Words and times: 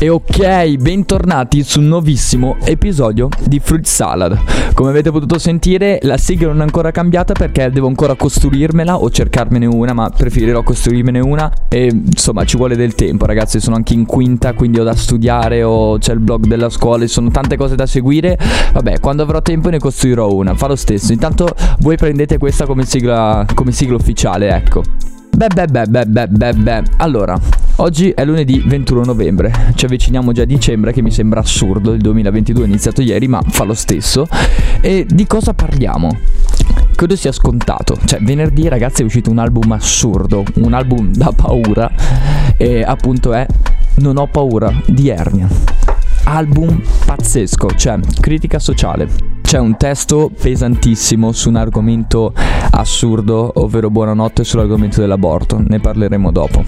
E 0.00 0.08
ok, 0.10 0.76
bentornati 0.76 1.64
su 1.64 1.80
un 1.80 1.88
nuovissimo 1.88 2.58
episodio 2.62 3.28
di 3.44 3.58
Fruit 3.58 3.84
Salad. 3.84 4.38
Come 4.72 4.90
avete 4.90 5.10
potuto 5.10 5.40
sentire, 5.40 5.98
la 6.02 6.16
sigla 6.16 6.46
non 6.46 6.60
è 6.60 6.62
ancora 6.62 6.92
cambiata 6.92 7.32
perché 7.32 7.68
devo 7.72 7.88
ancora 7.88 8.14
costruirmela 8.14 8.96
o 8.96 9.10
cercarmene 9.10 9.66
una, 9.66 9.94
ma 9.94 10.08
preferirò 10.08 10.62
costruirmene 10.62 11.18
una 11.18 11.52
e 11.68 11.86
insomma 11.86 12.44
ci 12.44 12.56
vuole 12.56 12.76
del 12.76 12.94
tempo, 12.94 13.26
ragazzi, 13.26 13.58
sono 13.58 13.74
anche 13.74 13.94
in 13.94 14.06
quinta, 14.06 14.52
quindi 14.52 14.78
ho 14.78 14.84
da 14.84 14.94
studiare 14.94 15.64
o 15.64 15.98
c'è 15.98 16.12
il 16.12 16.20
blog 16.20 16.46
della 16.46 16.70
scuola, 16.70 17.04
sono 17.08 17.32
tante 17.32 17.56
cose 17.56 17.74
da 17.74 17.86
seguire. 17.86 18.38
Vabbè, 18.72 19.00
quando 19.00 19.24
avrò 19.24 19.42
tempo 19.42 19.68
ne 19.68 19.80
costruirò 19.80 20.32
una, 20.32 20.54
fa 20.54 20.68
lo 20.68 20.76
stesso. 20.76 21.12
Intanto 21.12 21.48
voi 21.80 21.96
prendete 21.96 22.38
questa 22.38 22.66
come 22.66 22.84
sigla 22.84 23.44
come 23.52 23.72
sigla 23.72 23.96
ufficiale, 23.96 24.48
ecco. 24.54 24.82
Beh, 25.38 25.46
beh, 25.54 25.66
beh, 25.66 25.86
beh, 25.86 26.06
beh, 26.06 26.26
beh, 26.26 26.52
beh. 26.52 26.82
Allora, 26.96 27.38
oggi 27.76 28.10
è 28.10 28.24
lunedì 28.24 28.60
21 28.66 29.04
novembre. 29.04 29.52
Ci 29.76 29.84
avviciniamo 29.84 30.32
già 30.32 30.42
a 30.42 30.44
dicembre, 30.44 30.92
che 30.92 31.00
mi 31.00 31.12
sembra 31.12 31.38
assurdo. 31.38 31.92
Il 31.92 32.00
2022 32.00 32.64
è 32.64 32.66
iniziato 32.66 33.02
ieri, 33.02 33.28
ma 33.28 33.40
fa 33.46 33.62
lo 33.62 33.74
stesso. 33.74 34.26
E 34.80 35.06
di 35.08 35.28
cosa 35.28 35.54
parliamo? 35.54 36.10
Credo 36.92 37.14
sia 37.14 37.30
scontato. 37.30 37.96
Cioè, 38.04 38.18
venerdì, 38.18 38.66
ragazzi, 38.66 39.02
è 39.02 39.04
uscito 39.04 39.30
un 39.30 39.38
album 39.38 39.70
assurdo. 39.70 40.42
Un 40.54 40.72
album 40.72 41.12
da 41.12 41.30
paura. 41.30 41.88
E 42.56 42.82
appunto 42.82 43.32
è 43.32 43.46
Non 43.98 44.16
ho 44.16 44.26
paura 44.26 44.72
di 44.86 45.08
Ernia. 45.08 45.46
Album 46.24 46.82
pazzesco, 47.06 47.76
cioè 47.76 48.00
critica 48.20 48.58
sociale. 48.58 49.37
C'è 49.48 49.58
un 49.58 49.78
testo 49.78 50.30
pesantissimo 50.38 51.32
su 51.32 51.48
un 51.48 51.56
argomento 51.56 52.34
assurdo, 52.72 53.50
ovvero 53.54 53.88
buonanotte 53.88 54.44
sull'argomento 54.44 55.00
dell'aborto, 55.00 55.64
ne 55.66 55.80
parleremo 55.80 56.30
dopo. 56.30 56.62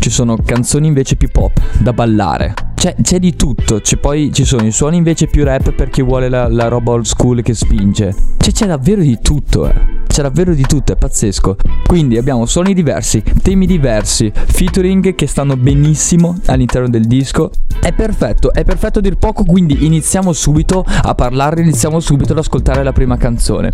Ci 0.00 0.10
sono 0.10 0.36
canzoni 0.44 0.88
invece 0.88 1.14
più 1.14 1.28
pop, 1.30 1.60
da 1.78 1.92
ballare. 1.92 2.65
C'è, 2.76 2.94
c'è 3.02 3.18
di 3.18 3.34
tutto, 3.34 3.80
c'è 3.80 3.96
poi 3.96 4.30
ci 4.32 4.44
sono 4.44 4.64
i 4.64 4.70
suoni 4.70 4.98
invece 4.98 5.26
più 5.26 5.42
rap 5.42 5.72
per 5.72 5.88
chi 5.88 6.02
vuole 6.02 6.28
la, 6.28 6.46
la 6.46 6.68
roba 6.68 6.92
old 6.92 7.04
school 7.04 7.42
che 7.42 7.54
spinge. 7.54 8.14
C'è, 8.36 8.52
c'è 8.52 8.66
davvero 8.66 9.00
di 9.00 9.18
tutto, 9.20 9.66
eh 9.66 9.96
c'è 10.16 10.22
davvero 10.22 10.54
di 10.54 10.62
tutto, 10.62 10.94
è 10.94 10.96
pazzesco. 10.96 11.56
Quindi 11.86 12.16
abbiamo 12.16 12.46
suoni 12.46 12.72
diversi, 12.72 13.22
temi 13.42 13.66
diversi, 13.66 14.32
featuring 14.32 15.14
che 15.14 15.26
stanno 15.26 15.58
benissimo 15.58 16.38
all'interno 16.46 16.88
del 16.88 17.04
disco. 17.04 17.50
È 17.78 17.92
perfetto, 17.92 18.50
è 18.54 18.64
perfetto 18.64 19.00
a 19.00 19.02
dir 19.02 19.18
poco, 19.18 19.44
quindi 19.44 19.84
iniziamo 19.84 20.32
subito 20.32 20.82
a 20.86 21.14
parlarne, 21.14 21.60
iniziamo 21.60 22.00
subito 22.00 22.32
ad 22.32 22.38
ascoltare 22.38 22.82
la 22.82 22.92
prima 22.92 23.18
canzone. 23.18 23.72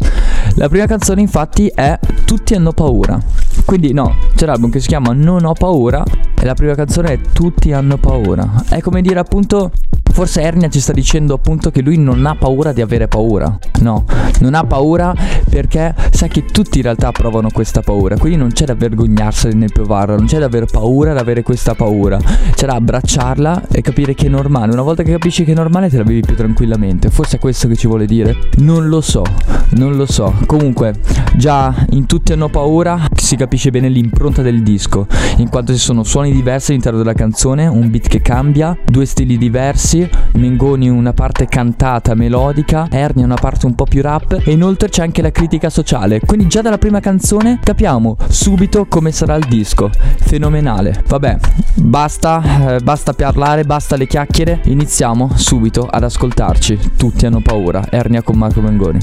La 0.56 0.68
prima 0.68 0.86
canzone 0.86 1.20
infatti 1.20 1.70
è 1.72 1.96
Tutti 2.24 2.54
hanno 2.54 2.72
paura. 2.72 3.20
Quindi 3.64 3.92
no, 3.92 4.16
c'è 4.34 4.46
l'album 4.46 4.70
che 4.70 4.80
si 4.80 4.88
chiama 4.88 5.12
Non 5.12 5.44
ho 5.44 5.52
paura 5.52 6.02
e 6.34 6.44
la 6.44 6.54
prima 6.54 6.74
canzone 6.74 7.12
è 7.12 7.20
Tutti 7.20 7.72
hanno 7.72 7.96
paura. 7.96 8.64
È 8.68 8.80
come 8.80 9.00
dire 9.02 9.18
appunto 9.20 9.70
Forse 10.12 10.42
Ernia 10.42 10.68
ci 10.68 10.80
sta 10.80 10.92
dicendo 10.92 11.34
appunto 11.34 11.70
che 11.70 11.80
lui 11.80 11.96
non 11.96 12.24
ha 12.26 12.34
paura 12.34 12.72
di 12.72 12.80
avere 12.80 13.08
paura. 13.08 13.58
No, 13.80 14.04
non 14.40 14.54
ha 14.54 14.64
paura 14.64 15.14
perché 15.48 15.94
sa 16.10 16.28
che 16.28 16.44
tutti 16.44 16.78
in 16.78 16.84
realtà 16.84 17.10
provano 17.12 17.48
questa 17.50 17.80
paura. 17.80 18.16
Quindi 18.16 18.38
non 18.38 18.52
c'è 18.52 18.66
da 18.66 18.74
vergognarsene 18.74 19.54
nel 19.54 19.72
provarla, 19.72 20.16
non 20.16 20.26
c'è 20.26 20.38
da 20.38 20.46
avere 20.46 20.66
paura 20.66 21.12
ad 21.12 21.18
avere 21.18 21.42
questa 21.42 21.74
paura. 21.74 22.18
C'è 22.54 22.66
da 22.66 22.74
abbracciarla 22.74 23.68
e 23.70 23.80
capire 23.80 24.14
che 24.14 24.26
è 24.26 24.28
normale. 24.28 24.72
Una 24.72 24.82
volta 24.82 25.02
che 25.02 25.12
capisci 25.12 25.44
che 25.44 25.52
è 25.52 25.54
normale 25.54 25.88
te 25.88 25.96
la 25.96 26.04
vivi 26.04 26.20
più 26.20 26.36
tranquillamente. 26.36 27.10
Forse 27.10 27.36
è 27.36 27.38
questo 27.40 27.66
che 27.66 27.76
ci 27.76 27.86
vuole 27.86 28.06
dire. 28.06 28.36
Non 28.58 28.88
lo 28.88 29.00
so, 29.00 29.24
non 29.70 29.96
lo 29.96 30.06
so. 30.06 30.34
Comunque, 30.46 30.94
già 31.36 31.74
in 31.90 32.06
tutti 32.06 32.32
hanno 32.32 32.48
paura 32.48 33.00
si 33.14 33.36
capisce 33.36 33.70
bene 33.70 33.88
l'impronta 33.88 34.42
del 34.42 34.62
disco, 34.62 35.06
in 35.38 35.48
quanto 35.48 35.72
ci 35.72 35.78
sono 35.78 36.02
suoni 36.02 36.32
diversi 36.32 36.70
all'interno 36.70 36.98
della 36.98 37.14
canzone, 37.14 37.66
un 37.66 37.90
beat 37.90 38.08
che 38.08 38.20
cambia, 38.20 38.76
due 38.84 39.06
stili 39.06 39.38
diversi 39.38 40.01
Mengoni 40.34 40.88
una 40.88 41.12
parte 41.12 41.46
cantata, 41.46 42.14
melodica, 42.14 42.88
Ernia 42.90 43.24
una 43.24 43.36
parte 43.36 43.66
un 43.66 43.74
po' 43.74 43.84
più 43.84 44.02
rap 44.02 44.40
e 44.44 44.52
inoltre 44.52 44.88
c'è 44.88 45.02
anche 45.02 45.22
la 45.22 45.30
critica 45.30 45.70
sociale. 45.70 46.20
Quindi 46.20 46.46
già 46.46 46.62
dalla 46.62 46.78
prima 46.78 47.00
canzone 47.00 47.58
capiamo 47.62 48.16
subito 48.28 48.86
come 48.86 49.12
sarà 49.12 49.36
il 49.36 49.46
disco. 49.48 49.90
Fenomenale. 50.16 51.02
Vabbè, 51.06 51.38
basta, 51.74 52.76
eh, 52.76 52.80
basta 52.80 53.12
parlare, 53.12 53.64
basta 53.64 53.96
le 53.96 54.06
chiacchiere. 54.06 54.60
Iniziamo 54.64 55.30
subito 55.34 55.86
ad 55.86 56.04
ascoltarci. 56.04 56.92
Tutti 56.96 57.26
hanno 57.26 57.40
paura. 57.40 57.84
Ernia 57.90 58.22
con 58.22 58.36
Marco 58.36 58.60
Mengoni. 58.60 58.98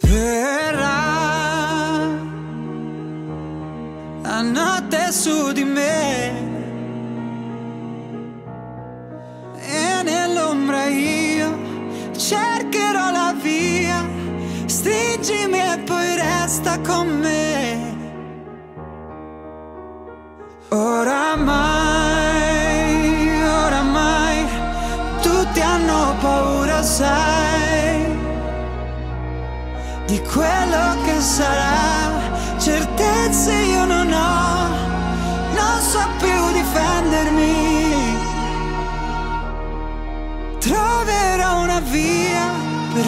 Verrà 0.00 0.92
la 4.22 4.42
notte 4.42 5.12
su 5.12 5.52
di 5.52 5.64
me 5.64 6.53
nell'ombra 10.44 10.84
io 10.86 11.56
cercherò 12.16 13.10
la 13.10 13.34
via, 13.40 14.06
stringimi 14.66 15.58
e 15.58 15.78
poi 15.84 16.16
resta 16.16 16.78
con 16.80 17.08
me. 17.18 17.92
Oramai, 20.68 21.62
oramai, 23.42 24.46
tutti 25.22 25.60
hanno 25.60 26.14
paura, 26.20 26.82
sai, 26.82 28.06
di 30.06 30.20
quello 30.20 30.96
che 31.04 31.20
sarà, 31.20 32.58
certezze 32.58 33.52
io 33.52 33.84
non 33.84 34.12
ho, 34.12 34.68
non 35.54 35.80
so 35.80 36.00
più 36.18 36.52
difendermi 36.52 37.33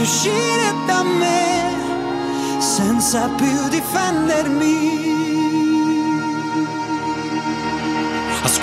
uscire 0.07 0.73
da 0.87 1.03
me 1.03 2.61
senza 2.61 3.29
più 3.37 3.69
difendermi. 3.69 5.06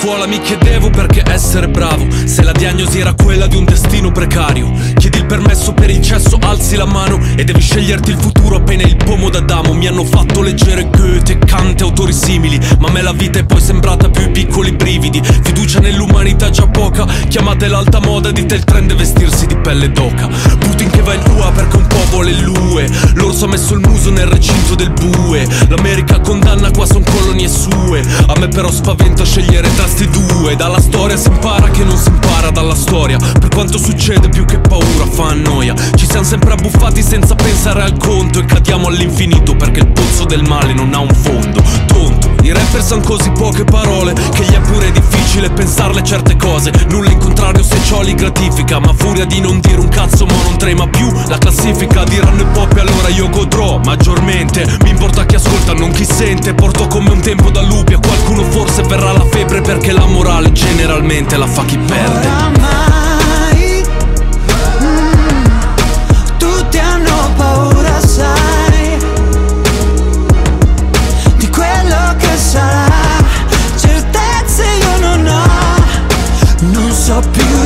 Scuola 0.04 0.28
mi 0.28 0.42
chiedevo 0.42 0.90
perché 0.90 1.24
essere 1.26 1.70
bravo, 1.70 2.06
se 2.26 2.44
la 2.44 2.52
diagnosi 2.52 3.00
era 3.00 3.14
quella 3.14 3.48
di 3.48 3.56
un 3.56 3.64
destino 3.64 4.12
precario. 4.12 4.70
Chiedi 4.98 5.20
il 5.20 5.26
permesso 5.26 5.74
per 5.74 5.90
il 5.90 6.02
cesso, 6.02 6.38
alzi 6.42 6.76
la 6.76 6.86
mano 6.86 7.18
e 7.38 7.46
devi 7.46 7.62
sceglierti 7.62 8.10
il 8.10 8.18
futuro 8.18 8.58
appena 8.58 8.84
il 8.84 8.98
pomo 8.98 9.30
d'Adamo. 9.30 9.74
Mi 9.74 9.88
hanno 9.88 10.04
fatto 10.04 10.42
leggere 10.42 10.90
Goethe, 10.90 11.38
Kant 11.38 11.80
e 11.80 11.84
autori 11.86 12.12
simili, 12.12 12.60
ma 12.80 12.90
a 12.90 12.92
me 12.92 13.02
la 13.02 13.14
vita 13.14 13.40
è 13.40 13.46
poi 13.46 13.62
sembrata 13.62 14.10
più 14.10 14.24
i 14.24 14.32
piccoli 14.32 14.74
brividi. 14.74 15.22
Fiducia 15.24 15.80
nell'umanità 15.80 16.50
già 16.50 16.68
poca, 16.68 17.06
chiamate 17.30 17.70
l'alta 17.70 18.02
moda, 18.02 18.30
dite 18.32 18.56
il 18.56 18.66
trend 18.66 18.92
è 18.92 18.96
vestirsi 18.96 19.46
di 19.46 19.56
pelle 19.56 19.90
d'oca. 19.90 20.28
Putin 20.60 20.90
che 20.90 21.02
va 21.02 21.14
in 21.14 21.24
UA 21.34 21.52
perché 21.52 21.78
un 21.78 21.88
po' 21.88 22.04
vuole 22.10 22.34
l'UE, 22.34 22.90
l'orso 23.14 23.46
ha 23.46 23.48
messo 23.48 23.74
il 23.74 23.80
muso 23.88 24.12
nel 24.12 24.28
recinto 24.28 24.76
del 24.76 24.92
bue. 24.92 25.48
L'America 25.70 26.20
condanna 26.20 26.72
qua 26.72 26.86
son 26.86 27.04
colonie 27.04 27.48
sue, 27.48 28.04
a 28.28 28.38
me 28.38 28.50
però 28.50 28.70
spaventa 28.70 29.24
scegliere 29.24 29.74
tra 29.76 29.88
sti 29.94 30.10
due 30.10 30.56
Dalla 30.56 30.82
storia 30.82 31.16
si 31.16 31.30
impara 31.30 31.70
che 31.70 31.84
non 31.84 31.98
si 31.98 32.10
impara 32.10 32.50
dalla 32.50 32.76
storia. 32.76 33.18
Per 33.18 33.50
quanto 33.50 33.78
succede 33.78 34.28
più 34.30 34.46
che 34.46 34.60
paura 34.60 35.06
fa 35.06 35.28
annoia 35.28 35.74
Ci 35.96 36.06
siamo 36.06 36.26
sempre 36.26 36.54
abbuffati 36.54 37.02
senza 37.02 37.36
pensare 37.36 37.84
al 37.84 37.96
conto 37.98 38.40
E 38.40 38.46
cadiamo 38.46 38.88
all'infinito 38.88 39.56
perché 39.56 39.82
il 39.82 39.88
pozzo 39.88 40.26
del 40.26 40.44
male 40.44 40.74
non 40.74 40.94
ha 40.94 41.00
un 41.00 41.14
fondo. 41.14 41.62
Tonto, 41.86 42.23
i 42.44 42.52
rapper 42.52 42.84
sanno 42.84 43.02
così 43.02 43.32
poche 43.32 43.64
parole 43.64 44.14
Che 44.14 44.44
gli 44.44 44.54
è 44.54 44.60
pure 44.60 44.92
difficile 44.92 45.50
pensarle 45.50 46.04
certe 46.04 46.36
cose. 46.36 46.72
Nulla 46.90 47.10
in 47.10 47.18
contrario 47.18 47.64
se 47.64 47.78
ciò 47.86 48.02
li 48.02 48.14
gratifica 48.14 48.80
Ma 48.80 48.94
furia 48.94 49.26
di 49.26 49.40
non 49.40 49.60
dire 49.60 49.80
un 49.80 49.88
cazzo 49.88 50.26
ma 50.26 50.34
non 50.44 50.58
trema 50.58 50.88
più 50.88 51.10
La 51.28 51.38
classifica. 51.38 52.04
Diranno 52.04 52.42
i 52.42 52.46
pop 52.52 52.76
e 52.76 52.82
allora 52.82 53.08
io 53.08 53.30
godrò 53.30 53.80
maggiormente. 53.84 54.66
Mi 54.84 54.90
importa 54.90 55.26
chi 55.26 55.36
ascolta 55.36 55.74
non 55.74 55.92
chi 55.92 56.06
sente. 56.06 56.54
Porto 56.54 56.88
come 56.88 57.12
un 57.12 57.22
tempo 57.22 57.50
da 57.50 57.62
lupi 57.62 57.94
A 57.94 58.00
qualcuno 58.00 58.44
forse 58.44 58.84
verrà 58.84 59.12
la 59.14 59.26
febbre 59.26 59.62
perché 59.62 59.92
la 59.92 60.06
morale 60.06 60.52
generalmente 60.52 61.38
la 61.38 61.48
fa 61.48 61.64
chi 61.64 61.78
perde. 61.78 62.28
Oramai, 62.28 63.84
mm, 64.82 65.46
tutti 66.38 66.78
hanno 66.78 67.32
paura, 67.38 68.00
sai, 68.06 68.53
non 77.14 77.22
so 77.22 77.63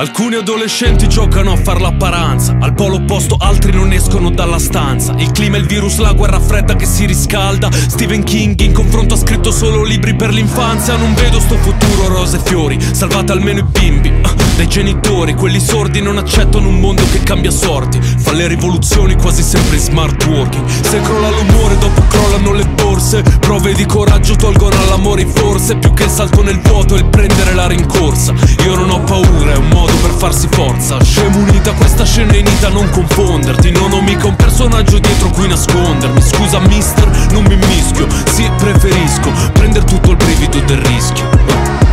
Alcuni 0.00 0.36
adolescenti 0.36 1.10
giocano 1.10 1.52
a 1.52 1.56
far 1.56 1.78
l'apparanza. 1.78 2.56
Al 2.58 2.72
polo 2.72 2.94
opposto 2.94 3.36
altri 3.38 3.70
non 3.70 3.92
escono 3.92 4.30
dalla 4.30 4.58
stanza. 4.58 5.12
Il 5.18 5.30
clima 5.30 5.56
è 5.56 5.60
il 5.60 5.66
virus, 5.66 5.98
la 5.98 6.14
guerra 6.14 6.40
fredda 6.40 6.74
che 6.74 6.86
si 6.86 7.04
riscalda. 7.04 7.68
Stephen 7.70 8.24
King 8.24 8.58
in 8.60 8.72
confronto 8.72 9.12
ha 9.12 9.18
scritto 9.18 9.50
solo 9.50 9.82
libri 9.82 10.16
per 10.16 10.30
l'infanzia. 10.30 10.96
Non 10.96 11.12
vedo 11.12 11.38
sto 11.38 11.54
futuro 11.56 12.08
rose 12.08 12.38
e 12.38 12.40
fiori. 12.42 12.78
Salvate 12.80 13.32
almeno 13.32 13.58
i 13.58 13.62
bimbi. 13.62 14.08
Uh, 14.08 14.34
dai 14.56 14.68
genitori, 14.68 15.34
quelli 15.34 15.60
sordi 15.60 16.00
non 16.00 16.16
accettano 16.16 16.68
un 16.68 16.80
mondo 16.80 17.02
che 17.12 17.22
cambia 17.22 17.50
sorti. 17.50 18.00
Fa 18.00 18.32
le 18.32 18.46
rivoluzioni 18.46 19.16
quasi 19.16 19.42
sempre 19.42 19.76
in 19.76 19.82
smart 19.82 20.24
working. 20.24 20.66
Se 20.66 20.98
crolla 21.02 21.28
l'umore, 21.28 21.76
dopo 21.76 22.02
crollano 22.08 22.54
le 22.54 22.64
borse. 22.64 23.20
Prove 23.38 23.74
di 23.74 23.84
coraggio 23.84 24.34
tolgono 24.34 24.80
all'amore 24.80 25.26
forse. 25.26 25.76
Più 25.76 25.92
che 25.92 26.04
il 26.04 26.10
salto 26.10 26.42
nel 26.42 26.58
vuoto, 26.58 26.94
il 26.94 27.04
prendere 27.04 27.52
la 27.52 27.66
rincorsa. 27.66 28.32
Io 28.64 28.74
non 28.76 28.88
ho 28.88 29.00
paura, 29.00 29.52
è 29.52 29.56
un 29.56 29.68
modo 29.68 29.88
per 30.00 30.10
farsi 30.12 30.48
forza. 30.50 31.02
Scemo 31.02 31.38
unita, 31.38 31.72
questa 31.72 32.04
scena 32.04 32.32
è 32.32 32.36
inita, 32.36 32.68
non 32.68 32.88
confonderti. 32.90 33.70
Non 33.70 33.92
ho 33.92 34.00
mica 34.00 34.26
un 34.26 34.36
personaggio 34.36 34.98
dietro 34.98 35.30
cui 35.30 35.48
nascondermi. 35.48 36.20
Scusa 36.20 36.58
mister, 36.60 37.08
non 37.32 37.44
mi 37.44 37.56
mischio. 37.56 38.06
Sì, 38.32 38.50
preferisco 38.58 39.30
prendere 39.52 39.84
tutto 39.84 40.10
il 40.10 40.16
brivido 40.16 40.60
del 40.60 40.78
rischio 40.78 41.89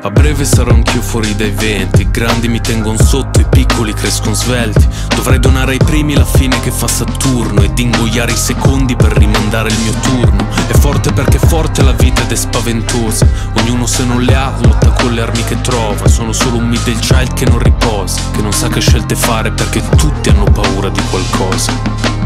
A 0.00 0.10
breve 0.10 0.44
sarò 0.44 0.70
anch'io 0.70 1.02
fuori 1.02 1.34
dai 1.34 1.50
venti. 1.50 2.02
I 2.02 2.10
grandi 2.10 2.48
mi 2.48 2.60
tengono 2.60 2.96
sotto, 3.02 3.40
i 3.40 3.46
piccoli 3.50 3.92
crescono 3.92 4.32
svelti. 4.32 4.86
Dovrei 5.16 5.40
donare 5.40 5.72
ai 5.72 5.78
primi 5.78 6.14
la 6.14 6.24
fine 6.24 6.60
che 6.60 6.70
fa 6.70 6.86
Saturno 6.86 7.62
Ed 7.62 7.76
ingoiare 7.76 8.30
i 8.30 8.36
secondi 8.36 8.94
per 8.94 9.10
rimandare 9.10 9.70
il 9.70 9.78
mio 9.80 9.92
turno. 10.00 10.46
È 10.68 10.72
forte 10.74 11.12
perché 11.12 11.38
è 11.38 11.44
forte 11.44 11.82
la 11.82 11.92
vita 11.92 12.22
ed 12.22 12.30
è 12.30 12.36
spaventosa. 12.36 13.26
Ognuno 13.58 13.86
se 13.86 14.04
non 14.04 14.22
le 14.22 14.36
ha 14.36 14.54
lotta 14.62 14.90
con 14.90 15.12
le 15.12 15.20
armi 15.20 15.42
che 15.42 15.60
trova. 15.62 16.06
Sono 16.06 16.32
solo 16.32 16.58
un 16.58 16.68
middle 16.68 16.94
child 17.00 17.34
che 17.34 17.44
non 17.46 17.58
riposa 17.58 18.20
Che 18.32 18.40
non 18.40 18.52
sa 18.52 18.68
che 18.68 18.80
scelte 18.80 19.16
fare 19.16 19.50
perché 19.50 19.82
tutti 19.96 20.28
hanno 20.28 20.44
paura 20.44 20.88
di 20.90 21.00
qualcosa 21.10 22.17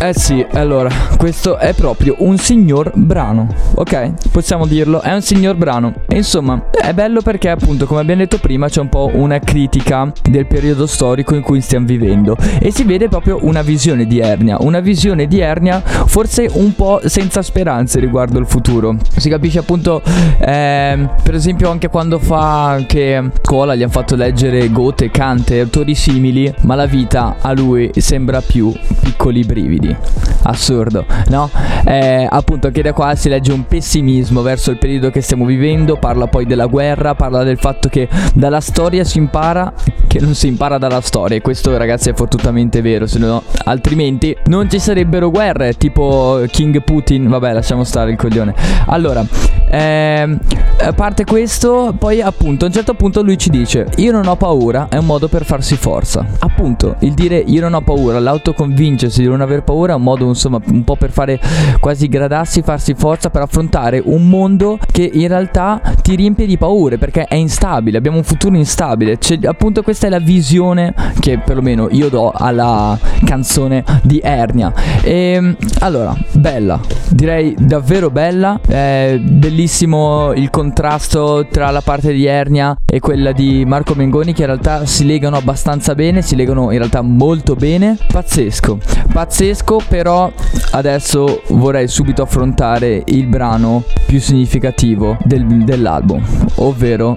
Eh 0.00 0.12
sì, 0.14 0.46
allora, 0.52 0.88
questo 1.18 1.58
è 1.58 1.74
proprio 1.74 2.14
un 2.18 2.38
signor 2.38 2.92
brano, 2.94 3.48
ok? 3.74 4.30
Possiamo 4.30 4.64
dirlo, 4.64 5.00
è 5.00 5.12
un 5.12 5.22
signor 5.22 5.56
brano. 5.56 5.92
E 6.06 6.18
insomma, 6.18 6.70
è 6.70 6.92
bello 6.92 7.20
perché 7.20 7.50
appunto, 7.50 7.84
come 7.84 8.00
abbiamo 8.00 8.20
detto 8.20 8.38
prima, 8.38 8.68
c'è 8.68 8.80
un 8.80 8.88
po' 8.88 9.10
una 9.12 9.40
critica 9.40 10.12
del 10.22 10.46
periodo 10.46 10.86
storico 10.86 11.34
in 11.34 11.42
cui 11.42 11.60
stiamo 11.60 11.86
vivendo. 11.86 12.36
E 12.60 12.70
si 12.70 12.84
vede 12.84 13.08
proprio 13.08 13.40
una 13.42 13.62
visione 13.62 14.06
di 14.06 14.20
Ernia, 14.20 14.58
una 14.60 14.78
visione 14.78 15.26
di 15.26 15.40
Ernia 15.40 15.80
forse 15.80 16.48
un 16.52 16.76
po' 16.76 17.00
senza 17.04 17.42
speranze 17.42 17.98
riguardo 17.98 18.38
il 18.38 18.46
futuro. 18.46 18.96
Si 19.16 19.28
capisce 19.28 19.58
appunto, 19.58 20.00
eh, 20.38 21.08
per 21.24 21.34
esempio 21.34 21.70
anche 21.70 21.88
quando 21.88 22.20
fa 22.20 22.84
che 22.86 23.30
scuola 23.42 23.74
gli 23.74 23.82
hanno 23.82 23.90
fatto 23.90 24.14
leggere 24.14 24.70
Goethe, 24.70 25.10
Kant 25.10 25.50
autori 25.50 25.96
simili, 25.96 26.54
ma 26.60 26.76
la 26.76 26.86
vita 26.86 27.36
a 27.40 27.52
lui 27.52 27.90
sembra 27.96 28.40
più 28.40 28.72
piccoli 29.00 29.42
brividi 29.42 29.87
quindi 29.88 29.96
assurdo, 30.42 31.04
no? 31.28 31.50
Eh, 31.84 32.26
appunto 32.28 32.68
anche 32.68 32.82
da 32.82 32.92
qua 32.92 33.14
si 33.14 33.28
legge 33.28 33.52
un 33.52 33.66
pessimismo 33.66 34.42
verso 34.42 34.70
il 34.70 34.78
periodo 34.78 35.10
che 35.10 35.20
stiamo 35.20 35.44
vivendo, 35.44 35.96
parla 35.96 36.26
poi 36.26 36.46
della 36.46 36.66
guerra, 36.66 37.14
parla 37.14 37.42
del 37.42 37.58
fatto 37.58 37.88
che 37.88 38.08
dalla 38.34 38.60
storia 38.60 39.04
si 39.04 39.18
impara 39.18 39.72
che 40.06 40.20
non 40.20 40.34
si 40.34 40.46
impara 40.46 40.78
dalla 40.78 41.00
storia 41.00 41.36
e 41.36 41.40
questo 41.40 41.76
ragazzi 41.76 42.10
è 42.10 42.14
fottutamente 42.14 42.80
vero, 42.80 43.06
se 43.06 43.18
no 43.18 43.42
altrimenti 43.64 44.36
non 44.46 44.70
ci 44.70 44.78
sarebbero 44.78 45.30
guerre 45.30 45.74
tipo 45.74 46.42
King 46.50 46.82
Putin, 46.82 47.28
vabbè 47.28 47.52
lasciamo 47.52 47.84
stare 47.84 48.10
il 48.10 48.16
coglione. 48.16 48.54
Allora, 48.86 49.20
a 49.20 50.92
parte 50.94 51.24
questo, 51.24 51.94
poi 51.98 52.22
appunto 52.22 52.64
a 52.64 52.68
un 52.68 52.74
certo 52.74 52.94
punto 52.94 53.22
lui 53.22 53.36
ci 53.36 53.50
dice 53.50 53.86
io 53.96 54.12
non 54.12 54.26
ho 54.26 54.36
paura, 54.36 54.86
è 54.88 54.96
un 54.96 55.04
modo 55.04 55.28
per 55.28 55.44
farsi 55.44 55.76
forza. 55.76 56.24
Appunto, 56.38 56.96
il 57.00 57.12
dire 57.12 57.36
io 57.36 57.60
non 57.60 57.74
ho 57.74 57.82
paura, 57.82 58.18
l'autoconvincersi 58.18 59.20
di 59.20 59.28
non 59.28 59.40
aver 59.40 59.62
paura 59.62 59.77
paura, 59.78 59.94
un 59.94 60.02
modo 60.02 60.26
insomma 60.26 60.60
un 60.66 60.82
po' 60.82 60.96
per 60.96 61.10
fare 61.10 61.40
quasi 61.78 62.08
gradarsi, 62.08 62.62
farsi 62.62 62.94
forza 62.94 63.30
per 63.30 63.42
affrontare 63.42 64.02
un 64.04 64.28
mondo 64.28 64.78
che 64.90 65.08
in 65.12 65.28
realtà 65.28 65.80
ti 66.02 66.16
riempie 66.16 66.46
di 66.46 66.58
paure 66.58 66.98
perché 66.98 67.24
è 67.24 67.36
instabile, 67.36 67.98
abbiamo 67.98 68.16
un 68.16 68.24
futuro 68.24 68.56
instabile. 68.56 69.18
Cioè, 69.18 69.38
appunto 69.44 69.82
questa 69.82 70.08
è 70.08 70.10
la 70.10 70.18
visione 70.18 70.92
che 71.20 71.38
perlomeno 71.38 71.88
io 71.90 72.08
do 72.08 72.30
alla 72.30 72.98
canzone 73.24 73.84
di 74.02 74.20
Ernia. 74.22 74.72
E 75.02 75.32
ehm, 75.32 75.56
allora, 75.80 76.16
bella, 76.32 76.80
direi 77.10 77.54
davvero 77.58 78.10
bella, 78.10 78.58
è 78.66 79.18
bellissimo 79.20 80.32
il 80.32 80.50
contrasto 80.50 81.46
tra 81.50 81.70
la 81.70 81.80
parte 81.80 82.12
di 82.12 82.26
Ernia 82.26 82.76
e 82.84 82.98
quella 83.00 83.32
di 83.32 83.64
Marco 83.64 83.94
Mengoni 83.94 84.32
che 84.32 84.42
in 84.42 84.48
realtà 84.48 84.86
si 84.86 85.04
legano 85.04 85.36
abbastanza 85.36 85.94
bene, 85.94 86.22
si 86.22 86.34
legano 86.34 86.72
in 86.72 86.78
realtà 86.78 87.02
molto 87.02 87.54
bene. 87.54 87.96
Pazzesco, 88.10 88.78
pazzesco 89.12 89.67
capisco, 89.68 89.80
però 89.86 90.32
adesso 90.72 91.42
vorrei 91.48 91.88
subito 91.88 92.22
affrontare 92.22 93.02
il 93.06 93.26
brano 93.26 93.84
più 94.06 94.18
significativo 94.20 95.18
del, 95.24 95.44
dell'album, 95.44 96.24
ovvero 96.56 97.16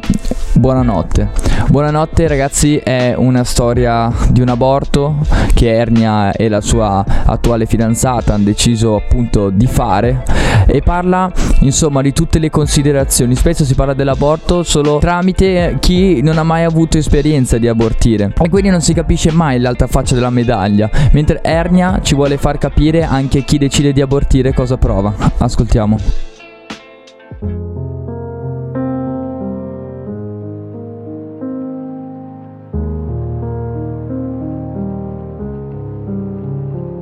Buonanotte. 0.54 1.30
Buonanotte 1.70 2.28
ragazzi 2.28 2.78
è 2.78 3.14
una 3.16 3.44
storia 3.46 4.14
di 4.30 4.42
un 4.42 4.50
aborto 4.50 5.16
che 5.54 5.74
Ernia 5.74 6.34
e 6.34 6.50
la 6.50 6.60
sua 6.62 7.04
attuale 7.26 7.66
fidanzata 7.66 8.34
hanno 8.34 8.44
deciso 8.44 8.96
appunto 8.96 9.50
di 9.50 9.66
fare 9.66 10.24
e 10.68 10.82
parla 10.82 11.32
insomma 11.62 12.02
di 12.02 12.12
tutte 12.12 12.38
le 12.38 12.50
considerazioni. 12.50 13.34
Spesso 13.36 13.64
si 13.64 13.74
parla 13.76 13.94
dell'aborto 13.94 14.64
solo 14.64 15.00
tramite 15.00 15.78
chi 15.80 16.22
non 16.22 16.38
ha 16.38 16.44
mai 16.44 16.64
avuto 16.64 16.98
esperienza 16.98 17.58
di 17.58 17.68
abortire 17.68 18.34
e 18.40 18.50
quindi 18.50 18.70
non 18.70 18.82
si 18.82 18.94
capisce 18.94 19.32
mai 19.32 19.60
l'altra 19.60 19.88
faccia 19.88 20.14
della 20.14 20.30
medaglia, 20.30 20.90
mentre 21.12 21.40
Ernia 21.42 22.00
ci 22.04 22.14
vuole 22.14 22.38
far 22.42 22.58
capire 22.58 23.04
anche 23.04 23.44
chi 23.44 23.60
decide 23.60 23.94
di 23.94 24.02
abortire 24.02 24.52
cosa 24.52 24.76
prova. 24.76 25.14
Ascoltiamo. 25.38 25.96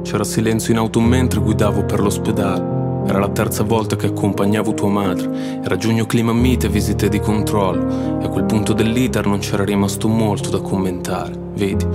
C'era 0.03 0.25
silenzio 0.25 0.73
in 0.73 0.79
auto 0.79 0.99
mentre 0.99 1.39
guidavo 1.39 1.85
per 1.85 2.01
l'ospedale. 2.01 3.05
Era 3.07 3.19
la 3.19 3.29
terza 3.29 3.63
volta 3.63 3.95
che 3.95 4.07
accompagnavo 4.07 4.73
tua 4.73 4.89
madre. 4.89 5.61
Era 5.63 5.77
giugno 5.77 6.05
clima 6.05 6.33
mite, 6.33 6.67
visite 6.67 7.07
di 7.07 7.19
controllo. 7.21 8.19
E 8.19 8.25
a 8.25 8.27
quel 8.27 8.43
punto 8.43 8.73
dell'iter 8.73 9.25
non 9.25 9.39
c'era 9.39 9.63
rimasto 9.63 10.09
molto 10.09 10.49
da 10.49 10.59
commentare. 10.59 11.48
Vedi, 11.59 11.85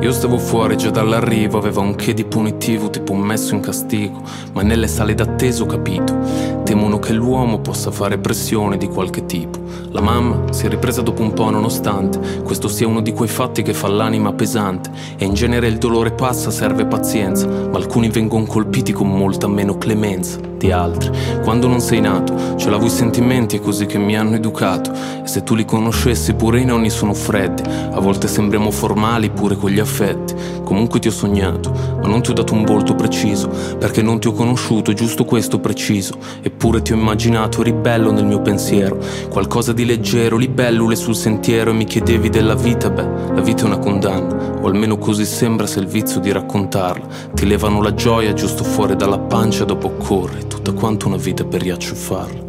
io 0.00 0.12
stavo 0.12 0.38
fuori 0.38 0.76
già 0.76 0.90
dall'arrivo, 0.90 1.58
aveva 1.58 1.80
un 1.80 1.96
che 1.96 2.14
di 2.14 2.24
punitivo, 2.24 2.88
tipo 2.88 3.14
un 3.14 3.18
messo 3.18 3.52
in 3.52 3.60
castigo. 3.60 4.22
Ma 4.52 4.62
nelle 4.62 4.86
sale 4.86 5.12
d'attesa 5.12 5.64
ho 5.64 5.66
capito. 5.66 6.16
Temono 6.62 7.00
che 7.00 7.12
l'uomo 7.12 7.58
possa 7.58 7.90
fare 7.90 8.18
pressione 8.18 8.76
di 8.76 8.86
qualche 8.86 9.26
tipo. 9.26 9.58
La 9.90 10.00
mamma 10.00 10.52
si 10.52 10.66
è 10.66 10.68
ripresa 10.68 11.02
dopo 11.02 11.22
un 11.22 11.32
po', 11.32 11.50
nonostante 11.50 12.42
questo 12.44 12.68
sia 12.68 12.86
uno 12.86 13.00
di 13.00 13.12
quei 13.12 13.28
fatti 13.28 13.62
che 13.62 13.74
fa 13.74 13.88
l'anima 13.88 14.32
pesante. 14.32 14.90
E 15.16 15.24
in 15.24 15.34
genere 15.34 15.66
il 15.66 15.78
dolore 15.78 16.12
passa, 16.12 16.52
serve 16.52 16.86
pazienza. 16.86 17.48
Ma 17.48 17.76
alcuni 17.76 18.10
vengono 18.10 18.44
colpiti 18.44 18.92
con 18.92 19.08
molta 19.08 19.48
meno 19.48 19.78
clemenza 19.78 20.38
di 20.58 20.70
altri. 20.70 21.10
Quando 21.42 21.68
non 21.68 21.80
sei 21.80 22.00
nato, 22.00 22.56
ce 22.56 22.68
l'avevo 22.68 22.86
i 22.86 22.90
sentimenti 22.90 23.56
e 23.56 23.60
così 23.60 23.86
che 23.86 23.98
mi 23.98 24.16
hanno 24.16 24.34
educato. 24.36 24.92
E 24.92 25.26
se 25.26 25.42
tu 25.42 25.54
li 25.54 25.64
conoscessi, 25.64 26.34
pure 26.34 26.60
i 26.60 26.64
nonni 26.64 26.90
sono 26.90 27.14
freddi. 27.14 27.62
A 27.62 28.00
volte 28.00 28.28
sembriamo 28.28 28.70
formali 29.08 29.30
pure 29.30 29.56
con 29.56 29.70
gli 29.70 29.78
affetti. 29.78 30.34
Comunque 30.62 31.00
ti 31.00 31.08
ho 31.08 31.10
sognato, 31.10 31.70
ma 32.02 32.08
non 32.08 32.20
ti 32.20 32.30
ho 32.30 32.34
dato 32.34 32.52
un 32.52 32.64
volto 32.64 32.94
preciso, 32.94 33.48
perché 33.78 34.02
non 34.02 34.20
ti 34.20 34.28
ho 34.28 34.32
conosciuto, 34.32 34.92
giusto 34.92 35.24
questo 35.24 35.58
preciso. 35.60 36.14
Eppure 36.42 36.82
ti 36.82 36.92
ho 36.92 36.96
immaginato 36.96 37.62
ribello 37.62 38.12
nel 38.12 38.26
mio 38.26 38.42
pensiero, 38.42 38.98
qualcosa 39.30 39.72
di 39.72 39.86
leggero, 39.86 40.36
libellule 40.36 40.94
sul 40.94 41.16
sentiero 41.16 41.70
e 41.70 41.74
mi 41.74 41.84
chiedevi 41.84 42.28
della 42.28 42.54
vita, 42.54 42.90
beh, 42.90 43.34
la 43.34 43.40
vita 43.40 43.62
è 43.62 43.66
una 43.66 43.78
condanna, 43.78 44.58
o 44.60 44.66
almeno 44.66 44.98
così 44.98 45.24
sembra 45.24 45.66
se 45.66 45.80
il 45.80 45.86
vizio 45.86 46.20
di 46.20 46.30
raccontarla. 46.30 47.06
Ti 47.32 47.46
levano 47.46 47.80
la 47.80 47.94
gioia 47.94 48.34
giusto 48.34 48.62
fuori 48.62 48.94
dalla 48.94 49.18
pancia 49.18 49.64
dopo 49.64 49.92
corri 49.92 50.46
tutta 50.46 50.72
quanto 50.72 51.06
una 51.06 51.16
vita 51.16 51.44
per 51.44 51.62
riacciuffarla. 51.62 52.46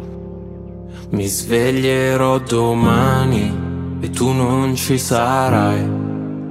Mi 1.12 1.26
sveglierò 1.26 2.38
domani 2.38 3.68
e 4.00 4.10
tu 4.10 4.30
non 4.30 4.76
ci 4.76 4.98
sarai, 4.98 6.09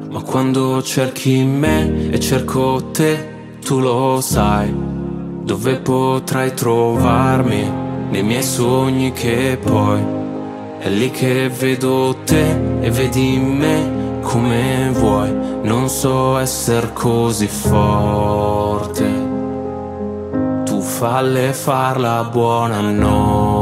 ma 0.09 0.21
quando 0.23 0.81
cerchi 0.81 1.43
me 1.43 2.09
e 2.09 2.19
cerco 2.19 2.89
te, 2.91 3.57
tu 3.63 3.79
lo 3.79 4.19
sai, 4.21 4.73
dove 5.43 5.77
potrai 5.77 6.53
trovarmi 6.53 7.71
nei 8.09 8.23
miei 8.23 8.41
sogni 8.41 9.11
che 9.11 9.59
poi 9.63 10.01
è 10.79 10.89
lì 10.89 11.11
che 11.11 11.49
vedo 11.49 12.15
te 12.23 12.79
e 12.79 12.89
vedi 12.89 13.37
me 13.37 14.19
come 14.21 14.89
vuoi, 14.93 15.31
non 15.63 15.89
so 15.89 16.37
essere 16.37 16.91
così 16.93 17.47
forte. 17.47 19.27
Tu 20.65 20.81
falle 20.81 21.53
farla 21.53 22.23
buonanotte. 22.23 23.58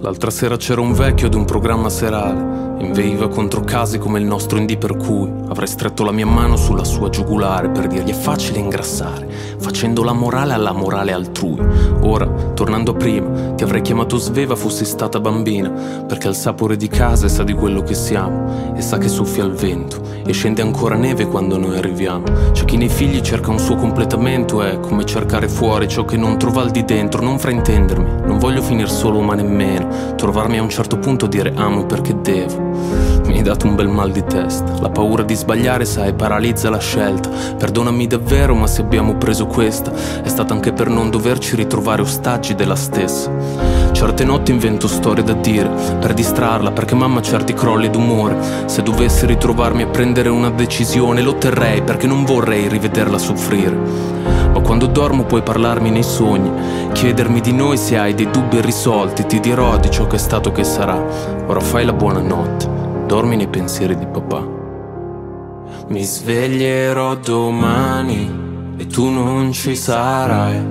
L'altra 0.00 0.30
sera 0.30 0.56
c'era 0.56 0.80
un 0.80 0.94
vecchio 0.94 1.26
ad 1.26 1.34
un 1.34 1.44
programma 1.44 1.90
serale 1.90 2.60
Inveiva 2.80 3.28
contro 3.28 3.60
casi 3.60 3.98
come 3.98 4.18
il 4.18 4.24
nostro 4.24 4.56
indie 4.56 4.78
per 4.78 4.96
cui 4.96 5.30
avrei 5.48 5.68
stretto 5.68 6.02
la 6.02 6.12
mia 6.12 6.24
mano 6.24 6.56
sulla 6.56 6.82
sua 6.82 7.10
giugulare 7.10 7.68
per 7.68 7.86
dirgli 7.86 8.08
è 8.08 8.14
facile 8.14 8.58
ingrassare, 8.58 9.28
facendo 9.58 10.02
la 10.02 10.14
morale 10.14 10.54
alla 10.54 10.72
morale 10.72 11.12
altrui. 11.12 11.58
Ora, 12.02 12.26
tornando 12.54 12.92
a 12.92 12.94
prima, 12.94 13.52
ti 13.54 13.62
avrei 13.62 13.82
chiamato 13.82 14.16
sveva 14.16 14.56
fossi 14.56 14.84
stata 14.84 15.20
bambina, 15.20 15.68
perché 16.06 16.28
il 16.28 16.34
sapore 16.34 16.76
di 16.76 16.88
casa 16.88 17.28
sa 17.28 17.42
di 17.42 17.52
quello 17.52 17.82
che 17.82 17.94
siamo 17.94 18.74
e 18.74 18.80
sa 18.80 18.96
che 18.98 19.08
soffia 19.08 19.44
il 19.44 19.52
vento 19.52 20.00
e 20.24 20.32
scende 20.32 20.62
ancora 20.62 20.96
neve 20.96 21.26
quando 21.26 21.58
noi 21.58 21.76
arriviamo. 21.76 22.24
C'è 22.52 22.64
chi 22.64 22.76
nei 22.76 22.88
figli 22.88 23.20
cerca 23.20 23.50
un 23.50 23.58
suo 23.58 23.76
completamento, 23.76 24.62
è 24.62 24.80
come 24.80 25.04
cercare 25.04 25.48
fuori 25.48 25.88
ciò 25.88 26.04
che 26.04 26.16
non 26.16 26.38
trova 26.38 26.62
al 26.62 26.70
di 26.70 26.84
dentro, 26.84 27.22
non 27.22 27.38
fraintendermi, 27.38 28.26
non 28.26 28.38
voglio 28.38 28.62
finire 28.62 28.88
solo 28.88 29.20
ma 29.20 29.34
nemmeno, 29.34 30.14
trovarmi 30.16 30.58
a 30.58 30.62
un 30.62 30.70
certo 30.70 30.98
punto 30.98 31.26
dire 31.26 31.52
amo 31.54 31.84
perché 31.84 32.18
devo. 32.20 33.09
Mi 33.30 33.36
hai 33.36 33.42
dato 33.44 33.68
un 33.68 33.76
bel 33.76 33.86
mal 33.86 34.10
di 34.10 34.24
testa. 34.24 34.80
La 34.80 34.90
paura 34.90 35.22
di 35.22 35.36
sbagliare, 35.36 35.84
sai, 35.84 36.14
paralizza 36.14 36.68
la 36.68 36.80
scelta. 36.80 37.28
Perdonami 37.56 38.08
davvero, 38.08 38.56
ma 38.56 38.66
se 38.66 38.80
abbiamo 38.80 39.14
preso 39.14 39.46
questa, 39.46 39.92
è 40.20 40.26
stata 40.26 40.52
anche 40.52 40.72
per 40.72 40.88
non 40.88 41.10
doverci 41.10 41.54
ritrovare 41.54 42.02
ostaggi 42.02 42.56
della 42.56 42.74
stessa. 42.74 43.30
Certe 43.92 44.24
notti 44.24 44.50
invento 44.50 44.88
storie 44.88 45.22
da 45.22 45.34
dire, 45.34 45.70
per 46.00 46.12
distrarla, 46.12 46.72
perché 46.72 46.96
mamma 46.96 47.20
ha 47.20 47.22
certi 47.22 47.54
crolli 47.54 47.88
d'umore. 47.88 48.36
Se 48.66 48.82
dovessi 48.82 49.26
ritrovarmi 49.26 49.82
a 49.82 49.86
prendere 49.86 50.28
una 50.28 50.50
decisione, 50.50 51.22
lo 51.22 51.36
terrei, 51.36 51.82
perché 51.82 52.08
non 52.08 52.24
vorrei 52.24 52.66
rivederla 52.66 53.16
soffrire. 53.16 53.78
Ma 54.52 54.58
quando 54.58 54.86
dormo 54.86 55.22
puoi 55.22 55.42
parlarmi 55.42 55.90
nei 55.90 56.02
sogni, 56.02 56.50
chiedermi 56.94 57.40
di 57.40 57.52
noi 57.52 57.76
se 57.76 57.96
hai 57.96 58.12
dei 58.12 58.28
dubbi 58.28 58.56
irrisolti, 58.56 59.24
ti 59.24 59.38
dirò 59.38 59.78
di 59.78 59.88
ciò 59.88 60.08
che 60.08 60.16
è 60.16 60.18
stato 60.18 60.50
che 60.50 60.64
sarà. 60.64 61.00
Ora 61.46 61.60
fai 61.60 61.84
la 61.84 61.92
buonanotte 61.92 62.79
dormi 63.10 63.34
nei 63.34 63.48
pensieri 63.48 63.98
di 63.98 64.06
papà. 64.06 64.40
Mi 65.88 66.04
sveglierò 66.04 67.16
domani 67.16 68.76
e 68.76 68.86
tu 68.86 69.08
non 69.08 69.50
ci 69.50 69.74
sarai, 69.74 70.64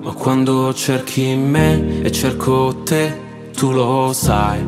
ma 0.00 0.12
quando 0.12 0.72
cerchi 0.72 1.34
me 1.34 2.00
e 2.02 2.12
cerco 2.12 2.82
te, 2.84 3.20
tu 3.56 3.72
lo 3.72 4.12
sai, 4.12 4.64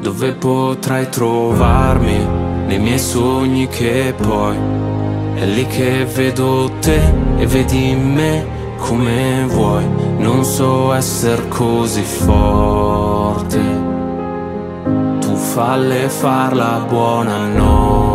dove 0.00 0.34
potrai 0.34 1.08
trovarmi? 1.08 2.24
Nei 2.68 2.78
miei 2.78 3.00
sogni 3.00 3.66
che 3.66 4.14
poi. 4.16 4.56
È 5.34 5.44
lì 5.44 5.66
che 5.66 6.04
vedo 6.04 6.70
te 6.78 7.00
e 7.36 7.46
vedi 7.46 7.96
me 7.96 8.46
come 8.76 9.44
vuoi, 9.48 9.84
non 10.18 10.44
so 10.44 10.92
essere 10.92 11.48
così 11.48 12.02
forte 12.02 12.67
falle 15.58 16.08
far 16.08 16.54
la 16.54 16.84
buonanotte. 16.88 18.06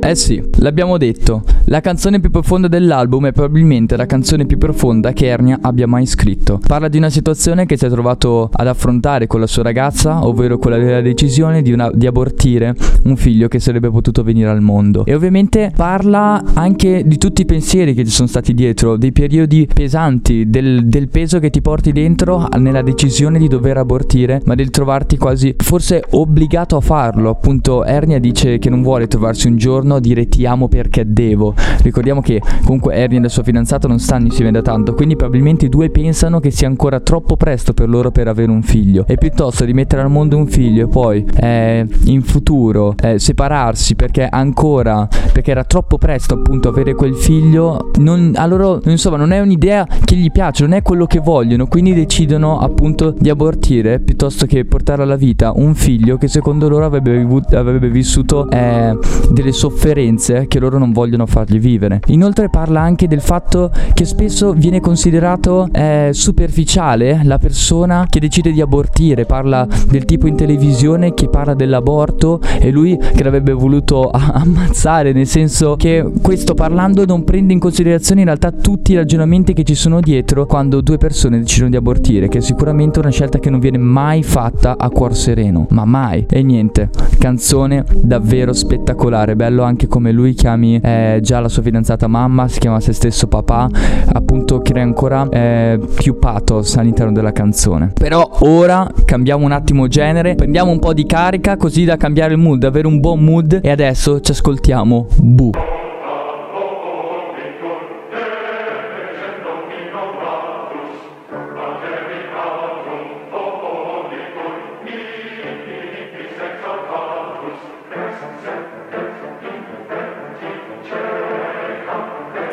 Eh 0.00 0.14
sì, 0.14 0.42
l'abbiamo 0.60 0.96
detto, 0.96 1.42
la 1.66 1.80
canzone 1.80 2.18
più 2.18 2.30
profonda 2.30 2.66
dell'album 2.66 3.26
è 3.26 3.32
probabilmente 3.32 3.96
la 3.96 4.06
canzone 4.06 4.46
più 4.46 4.58
profonda 4.58 5.12
che 5.12 5.26
Ernia 5.26 5.58
abbia 5.60 5.86
mai 5.86 6.06
scritto. 6.06 6.60
Parla 6.66 6.88
di 6.88 6.98
una 6.98 7.08
situazione 7.08 7.66
che 7.66 7.76
si 7.76 7.86
è 7.86 7.88
trovato 7.88 8.50
ad 8.52 8.66
affrontare 8.66 9.26
con 9.26 9.40
la 9.40 9.46
sua 9.46 9.62
ragazza, 9.62 10.26
ovvero 10.26 10.58
quella 10.58 10.76
della 10.76 11.00
decisione 11.00 11.62
di, 11.62 11.72
una, 11.72 11.90
di 11.92 12.06
abortire 12.06 12.74
un 13.04 13.16
figlio 13.16 13.48
che 13.48 13.60
sarebbe 13.60 13.90
potuto 13.90 14.22
venire 14.22 14.50
al 14.50 14.60
mondo. 14.60 15.04
E 15.04 15.14
ovviamente 15.14 15.72
parla 15.74 16.42
anche 16.54 17.04
di 17.06 17.16
tutti 17.16 17.42
i 17.42 17.46
pensieri 17.46 17.94
che 17.94 18.04
ci 18.04 18.10
sono 18.10 18.28
stati 18.28 18.54
dietro, 18.54 18.96
dei 18.96 19.12
periodi 19.12 19.68
pesanti, 19.72 20.50
del, 20.50 20.86
del 20.86 21.08
peso 21.08 21.38
che 21.38 21.50
ti 21.50 21.60
porti 21.62 21.92
dentro 21.92 22.48
nella 22.58 22.82
decisione 22.82 23.38
di 23.38 23.48
dover 23.48 23.78
abortire, 23.78 24.42
ma 24.44 24.54
del 24.54 24.70
trovarti 24.70 25.16
quasi 25.16 25.54
forse 25.58 26.02
obbligato 26.10 26.76
a 26.76 26.80
farlo. 26.80 27.30
Appunto, 27.30 27.84
Ernia 27.84 28.18
dice 28.18 28.58
che 28.58 28.68
non 28.68 28.82
vuole 28.82 29.06
trovarsi 29.06 29.46
un 29.46 29.56
giorno 29.56 30.00
dire 30.00 30.28
ti 30.28 30.44
amo 30.44 30.68
perché 30.68 31.04
devo. 31.06 31.51
Ricordiamo 31.82 32.20
che 32.20 32.40
comunque 32.64 32.94
Ernie 32.94 33.18
e 33.18 33.22
la 33.22 33.28
sua 33.28 33.42
fidanzata 33.42 33.88
non 33.88 33.98
stanno 33.98 34.26
insieme 34.26 34.50
da 34.50 34.62
tanto, 34.62 34.94
quindi 34.94 35.16
probabilmente 35.16 35.66
i 35.66 35.68
due 35.68 35.90
pensano 35.90 36.40
che 36.40 36.50
sia 36.50 36.68
ancora 36.68 37.00
troppo 37.00 37.36
presto 37.36 37.72
per 37.72 37.88
loro 37.88 38.10
per 38.10 38.28
avere 38.28 38.50
un 38.50 38.62
figlio. 38.62 39.04
E 39.06 39.16
piuttosto 39.16 39.64
di 39.64 39.72
mettere 39.72 40.02
al 40.02 40.10
mondo 40.10 40.36
un 40.36 40.46
figlio 40.46 40.84
e 40.84 40.88
poi 40.88 41.24
eh, 41.40 41.86
in 42.04 42.22
futuro 42.22 42.94
eh, 43.00 43.18
separarsi 43.18 43.94
perché 43.94 44.26
ancora, 44.28 45.08
perché 45.32 45.50
era 45.50 45.64
troppo 45.64 45.98
presto 45.98 46.34
appunto 46.34 46.68
avere 46.68 46.94
quel 46.94 47.14
figlio, 47.14 47.90
non, 47.98 48.32
a 48.34 48.46
loro 48.46 48.80
insomma 48.84 49.16
non 49.16 49.32
è 49.32 49.40
un'idea 49.40 49.86
che 50.04 50.16
gli 50.16 50.30
piace, 50.30 50.62
non 50.62 50.72
è 50.72 50.82
quello 50.82 51.06
che 51.06 51.18
vogliono, 51.18 51.66
quindi 51.66 51.94
decidono 51.94 52.58
appunto 52.58 53.14
di 53.16 53.28
abortire 53.28 54.00
piuttosto 54.00 54.46
che 54.46 54.64
portare 54.64 55.02
alla 55.02 55.16
vita 55.16 55.52
un 55.54 55.74
figlio 55.74 56.16
che 56.16 56.28
secondo 56.28 56.68
loro 56.68 56.84
avrebbe, 56.84 57.26
avrebbe 57.52 57.88
vissuto 57.88 58.48
eh, 58.50 58.96
delle 59.30 59.52
sofferenze 59.52 60.46
che 60.48 60.58
loro 60.58 60.78
non 60.78 60.92
vogliono 60.92 61.26
fargli 61.42 61.58
vivere. 61.58 62.00
Inoltre 62.06 62.48
parla 62.48 62.80
anche 62.80 63.08
del 63.08 63.20
fatto 63.20 63.70
che 63.92 64.04
spesso 64.04 64.52
viene 64.52 64.80
considerato 64.80 65.68
eh, 65.72 66.10
superficiale 66.12 67.20
la 67.24 67.38
persona 67.38 68.06
che 68.08 68.20
decide 68.20 68.52
di 68.52 68.60
abortire, 68.60 69.26
parla 69.26 69.66
del 69.88 70.04
tipo 70.04 70.26
in 70.26 70.36
televisione 70.36 71.14
che 71.14 71.28
parla 71.28 71.54
dell'aborto 71.54 72.40
e 72.60 72.70
lui 72.70 72.96
che 72.96 73.22
l'avrebbe 73.22 73.52
voluto 73.52 74.10
ammazzare, 74.12 75.12
nel 75.12 75.26
senso 75.26 75.76
che 75.76 76.08
questo 76.22 76.54
parlando 76.54 77.04
non 77.04 77.24
prende 77.24 77.52
in 77.52 77.58
considerazione 77.58 78.20
in 78.20 78.26
realtà 78.26 78.52
tutti 78.52 78.92
i 78.92 78.96
ragionamenti 78.96 79.52
che 79.52 79.64
ci 79.64 79.74
sono 79.74 80.00
dietro 80.00 80.46
quando 80.46 80.80
due 80.80 80.98
persone 80.98 81.38
decidono 81.38 81.70
di 81.70 81.76
abortire, 81.76 82.28
che 82.28 82.38
è 82.38 82.40
sicuramente 82.40 82.98
una 83.00 83.10
scelta 83.10 83.38
che 83.38 83.50
non 83.50 83.60
viene 83.60 83.78
mai 83.78 84.22
fatta 84.22 84.76
a 84.78 84.88
cuor 84.90 85.16
sereno, 85.16 85.66
ma 85.70 85.84
mai. 85.84 86.26
E 86.28 86.42
niente, 86.42 86.90
canzone 87.18 87.84
davvero 87.94 88.52
spettacolare, 88.52 89.36
bello 89.36 89.62
anche 89.62 89.86
come 89.86 90.12
lui 90.12 90.34
chiami 90.34 90.80
eh, 90.82 91.18
già 91.32 91.40
la 91.40 91.48
sua 91.48 91.62
fidanzata 91.62 92.06
mamma, 92.08 92.46
si 92.46 92.58
chiama 92.58 92.78
se 92.78 92.92
stesso 92.92 93.26
papà, 93.26 93.66
appunto 94.12 94.60
crea 94.60 94.82
ancora 94.82 95.26
eh, 95.30 95.80
più 95.94 96.18
pathos 96.18 96.76
all'interno 96.76 97.10
della 97.10 97.32
canzone. 97.32 97.92
Però 97.94 98.28
ora 98.40 98.86
cambiamo 99.06 99.46
un 99.46 99.52
attimo 99.52 99.88
genere, 99.88 100.34
prendiamo 100.34 100.70
un 100.70 100.78
po' 100.78 100.92
di 100.92 101.06
carica 101.06 101.56
così 101.56 101.84
da 101.84 101.96
cambiare 101.96 102.34
il 102.34 102.38
mood, 102.38 102.64
avere 102.64 102.86
un 102.86 103.00
buon 103.00 103.24
mood 103.24 103.60
e 103.62 103.70
adesso 103.70 104.20
ci 104.20 104.32
ascoltiamo 104.32 105.06
Bu. 105.16 105.50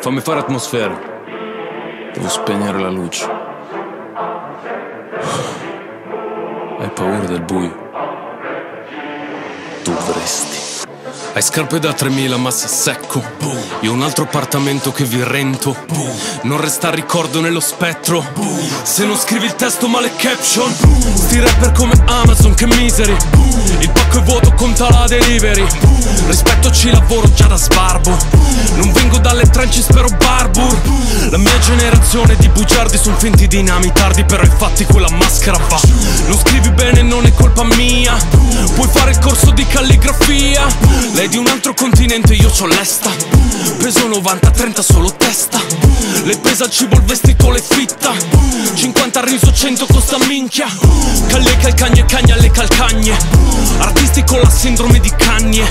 Fammi 0.00 0.20
fare 0.22 0.40
atmosfera. 0.40 0.98
Devo 2.14 2.28
spegnere 2.28 2.78
la 2.78 2.88
luce. 2.88 3.28
Hai 6.78 6.88
paura 6.94 7.26
del 7.26 7.42
buio? 7.42 7.90
Dovresti. 9.84 10.69
Hai 11.32 11.42
scarpe 11.42 11.78
da 11.78 11.92
3000 11.92 12.36
ma 12.38 12.50
sei 12.50 12.68
secco 12.68 13.22
Io 13.82 13.92
ho 13.92 13.94
un 13.94 14.02
altro 14.02 14.24
appartamento 14.24 14.90
che 14.90 15.04
vi 15.04 15.22
rento 15.22 15.76
Non 16.42 16.60
resta 16.60 16.90
ricordo 16.90 17.40
nello 17.40 17.60
spettro 17.60 18.24
Se 18.82 19.04
non 19.04 19.16
scrivi 19.16 19.46
il 19.46 19.54
testo 19.54 19.86
ma 19.86 20.00
le 20.00 20.10
caption 20.16 20.74
Sti 21.14 21.38
rapper 21.38 21.70
come 21.72 21.94
Amazon 22.06 22.54
che 22.54 22.66
misery 22.66 23.16
Il 23.78 23.90
pacco 23.90 24.18
è 24.18 24.22
vuoto 24.22 24.52
conta 24.54 24.90
la 24.90 25.06
delivery 25.06 25.64
Rispetto 26.26 26.72
ci 26.72 26.90
lavoro 26.90 27.32
già 27.32 27.46
da 27.46 27.56
sbarbo 27.56 28.10
Non 28.74 28.90
vengo 28.90 29.18
dalle 29.18 29.48
trenci 29.48 29.82
spero 29.82 30.08
Barbour 30.08 30.76
La 31.30 31.38
mia 31.38 31.58
generazione 31.60 32.34
di 32.36 32.48
bugiardi 32.48 32.98
sono 32.98 33.16
finti 33.16 33.46
dinamitardi 33.46 34.24
Però 34.24 34.42
infatti 34.42 34.84
quella 34.84 35.10
maschera 35.10 35.58
va. 35.68 35.80
Non 36.26 36.38
scrivi 36.38 36.70
bene 36.70 37.02
non 37.02 37.24
è 37.24 37.32
colpa 37.32 37.62
mia 37.62 38.16
Puoi 38.74 38.88
fare 38.88 39.12
il 39.12 39.18
corso 39.20 39.52
di 39.52 39.64
calligrafia 39.64 40.66
Lei 41.20 41.28
di 41.28 41.36
un 41.36 41.48
altro 41.48 41.74
continente, 41.74 42.32
io 42.32 42.48
c'ho 42.48 42.64
l'esta. 42.64 43.10
Peso 43.76 44.08
90-30 44.08 44.80
solo 44.80 45.12
testa. 45.12 45.60
Le 46.24 46.38
pesa 46.38 46.64
il 46.64 46.70
cibo, 46.70 46.96
il 46.96 47.02
vestito, 47.02 47.50
le 47.50 47.60
fitta. 47.60 48.14
50 48.72 49.20
riso, 49.24 49.52
100 49.52 49.84
costa 49.84 50.16
minchia. 50.26 50.66
Calle 51.26 51.56
calcagne, 51.58 52.06
cagna 52.06 52.36
alle 52.36 52.50
calcagne. 52.50 53.18
Artisti 53.80 54.24
con 54.24 54.40
la 54.40 54.48
sindrome 54.48 54.98
di 55.00 55.10
cagne 55.16 55.64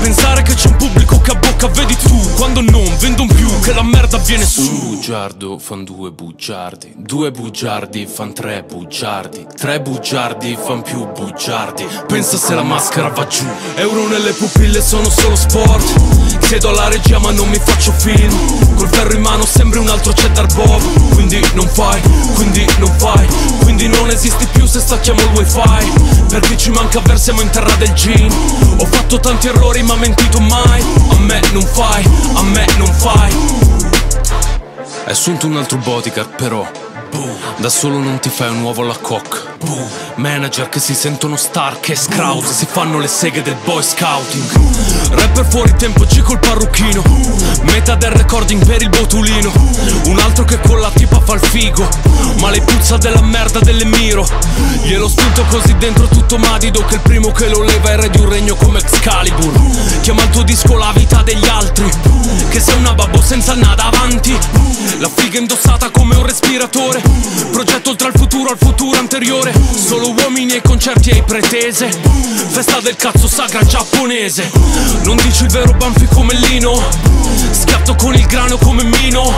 Pensare 0.00 0.42
che 0.42 0.54
c'è 0.54 0.68
un 0.68 0.76
pubblico 0.76 1.20
che 1.20 1.30
a 1.30 1.34
bocca 1.34 1.68
vedi 1.68 1.96
tu. 1.96 2.18
Quando 2.34 2.60
non 2.60 2.84
vendono 2.98 3.32
più, 3.32 3.48
che 3.60 3.72
la 3.72 3.82
merda 3.82 4.18
viene 4.18 4.44
su. 4.44 4.62
Bugiardo 4.62 5.58
fan 5.58 5.84
due 5.84 6.10
bugiardi. 6.10 6.92
Due 6.96 7.30
bugiardi 7.30 8.06
fan 8.06 8.34
tre 8.34 8.64
bugiardi. 8.64 9.46
Tre 9.56 9.80
bugiardi 9.80 10.58
fan 10.60 10.82
più 10.82 11.06
bugiardi. 11.06 11.86
Pensa 12.06 12.36
se 12.36 12.54
la 12.54 12.62
maschera 12.62 13.08
va 13.08 13.26
giù. 13.26 13.46
Euro 13.76 14.08
nelle 14.08 14.32
pupille 14.32 14.81
sono 14.82 15.08
solo 15.08 15.36
sport. 15.36 16.38
Chiedo 16.46 16.68
alla 16.70 16.88
regia 16.88 17.18
ma 17.18 17.30
non 17.30 17.48
mi 17.48 17.58
faccio 17.62 17.92
film. 17.92 18.74
Col 18.74 18.88
ferro 18.88 19.14
in 19.14 19.22
mano 19.22 19.46
sembri 19.46 19.78
un 19.78 19.88
altro 19.88 20.12
cheddar 20.12 20.46
bob. 20.54 21.14
Quindi 21.14 21.40
non 21.54 21.68
fai, 21.68 22.00
quindi 22.34 22.66
non 22.78 22.92
fai. 22.98 23.26
Quindi 23.62 23.86
non 23.86 24.10
esisti 24.10 24.46
più 24.46 24.66
se 24.66 24.80
stacchiamo 24.80 25.20
il 25.20 25.30
wifi. 25.36 25.92
Per 26.28 26.40
chi 26.40 26.58
ci 26.58 26.70
manca 26.70 27.00
versiamo 27.00 27.40
in 27.40 27.50
terra 27.50 27.74
del 27.76 27.92
gin. 27.92 28.30
Ho 28.78 28.84
fatto 28.84 29.20
tanti 29.20 29.46
errori 29.46 29.82
ma 29.82 29.94
mentito 29.94 30.40
mai. 30.40 30.82
A 31.10 31.18
me 31.20 31.40
non 31.52 31.64
fai, 31.64 32.04
a 32.34 32.42
me 32.42 32.66
non 32.76 32.92
fai. 32.92 33.32
È 35.04 35.10
assunto 35.10 35.46
un 35.46 35.56
altro 35.56 35.78
bodyguard 35.78 36.34
però 36.34 36.68
da 37.56 37.68
solo 37.68 37.98
non 37.98 38.18
ti 38.18 38.30
fai 38.30 38.48
un 38.48 38.62
uovo 38.62 38.82
alla 38.82 38.96
Manager 40.16 40.68
che 40.68 40.80
si 40.80 40.94
sentono 40.94 41.36
star 41.36 41.78
che 41.78 41.94
scrouse 41.94 42.52
Si 42.52 42.66
fanno 42.68 42.98
le 42.98 43.06
seghe 43.06 43.42
del 43.42 43.56
boy 43.64 43.82
scouting. 43.82 44.44
Rapper 45.10 45.46
fuori 45.46 45.74
tempo, 45.76 46.04
G 46.04 46.20
col 46.22 46.38
parrucchino 46.38 47.02
Metà 47.62 47.94
del 47.94 48.10
recording 48.10 48.64
per 48.64 48.82
il 48.82 48.88
botulino. 48.88 49.52
Un 50.06 50.18
altro 50.18 50.44
che 50.44 50.58
con 50.60 50.80
la 50.80 50.90
tipa 50.90 51.20
fa 51.20 51.34
il 51.34 51.40
figo. 51.40 51.88
Ma 52.38 52.50
le 52.50 52.60
puzza 52.62 52.96
della 52.96 53.22
merda 53.22 53.60
delle 53.60 53.84
miro. 53.84 54.26
Glielo 54.82 55.08
spunto 55.08 55.44
così 55.48 55.76
dentro 55.76 56.06
tutto 56.08 56.38
madido 56.38 56.84
Che 56.84 56.94
il 56.94 57.00
primo 57.00 57.30
che 57.30 57.48
lo 57.48 57.62
leva 57.62 57.90
è 57.90 57.96
re 57.96 58.10
di 58.10 58.18
un 58.18 58.28
regno 58.28 58.56
come 58.56 58.80
Excalibur. 58.80 59.52
Chiama 60.00 60.22
il 60.22 60.30
tuo 60.30 60.42
disco 60.42 60.76
la 60.76 60.92
vita 60.94 61.22
degli 61.22 61.46
altri. 61.46 61.88
Che 62.48 62.60
sei 62.60 62.76
una 62.78 62.94
babbo 62.94 63.20
senza 63.20 63.54
nada 63.54 63.84
avanti. 63.84 64.36
La 64.98 65.10
figa 65.14 65.38
indossata 65.38 65.90
come 65.90 66.16
un 66.16 66.26
respiratore. 66.26 67.02
Progetto 67.50 67.90
oltre 67.90 68.08
al 68.08 68.14
futuro, 68.16 68.50
al 68.50 68.58
futuro 68.58 68.98
anteriore 68.98 69.51
Solo 69.74 70.10
uomini 70.10 70.52
ai 70.52 70.62
concerti 70.62 71.10
e 71.10 71.14
ai 71.14 71.22
pretese. 71.22 71.90
Festa 72.48 72.80
del 72.80 72.96
cazzo 72.96 73.28
sagra 73.28 73.62
giapponese. 73.62 74.50
Non 75.04 75.16
dici 75.16 75.44
il 75.44 75.50
vero 75.50 75.72
Banfi 75.74 76.06
come 76.06 76.34
Lino. 76.34 76.80
Schiatto 77.50 77.94
con 77.96 78.14
il 78.14 78.26
grano 78.26 78.56
come 78.58 78.84
Mino. 78.84 79.34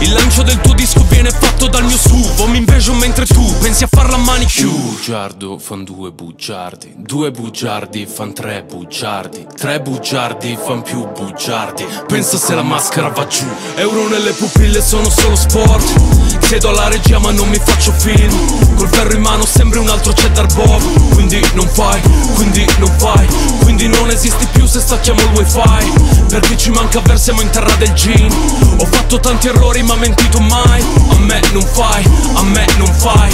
Il 0.00 0.12
lancio 0.12 0.42
del 0.42 0.60
tuo 0.60 0.74
disco 0.74 1.04
viene 1.08 1.30
fatto 1.30 1.66
dal 1.68 1.84
mio 1.84 1.96
suvo 1.96 2.46
Mi 2.46 2.58
invejo 2.58 2.94
mentre 2.94 3.26
tu 3.26 3.42
pensi 3.58 3.84
a 3.84 3.88
farla 3.90 4.16
a 4.16 4.18
mani 4.18 4.44
chiuse. 4.46 4.76
Bugiardo 4.76 5.58
fan 5.58 5.84
due 5.84 6.10
bugiardi. 6.10 6.94
Due 6.96 7.30
bugiardi 7.30 8.06
fan 8.06 8.32
tre 8.34 8.64
bugiardi. 8.64 9.46
Tre 9.56 9.80
bugiardi 9.80 10.58
fan 10.62 10.82
più 10.82 11.06
bugiardi. 11.10 11.86
Pensa 12.06 12.36
se 12.36 12.54
la 12.54 12.62
maschera 12.62 13.08
va 13.08 13.26
giù. 13.26 13.46
Euro 13.76 14.08
nelle 14.08 14.32
pupille 14.32 14.82
sono 14.82 15.08
solo 15.08 15.36
sport. 15.36 16.38
Chiedo 16.46 16.68
alla 16.68 16.88
regia 16.88 17.18
ma 17.18 17.30
non 17.30 17.48
mi 17.48 17.58
faccio 17.62 17.92
film. 17.92 18.74
Col 18.76 18.88
ferro 18.88 19.14
in 19.14 19.20
mano 19.20 19.41
sembri 19.46 19.78
un 19.78 19.88
altro 19.88 20.12
cheddar 20.12 20.46
bob. 20.54 21.14
Quindi 21.14 21.40
non 21.54 21.68
fai, 21.68 22.00
quindi 22.34 22.66
non 22.78 22.92
fai. 22.98 23.26
Quindi 23.62 23.88
non 23.88 24.10
esisti 24.10 24.46
più 24.52 24.66
se 24.66 24.80
stacchiamo 24.80 25.20
il 25.20 25.30
wifi. 25.34 25.92
Per 26.28 26.40
chi 26.40 26.56
ci 26.56 26.70
manca 26.70 27.00
versiamo 27.00 27.40
in 27.40 27.50
terra 27.50 27.74
del 27.76 27.92
gin. 27.92 28.30
Ho 28.78 28.86
fatto 28.86 29.20
tanti 29.20 29.48
errori 29.48 29.82
ma 29.82 29.94
mentito 29.96 30.40
mai. 30.40 30.82
A 31.10 31.18
me 31.18 31.40
non 31.52 31.62
fai, 31.62 32.04
a 32.34 32.42
me 32.42 32.66
non 32.76 32.92
fai. 32.94 33.30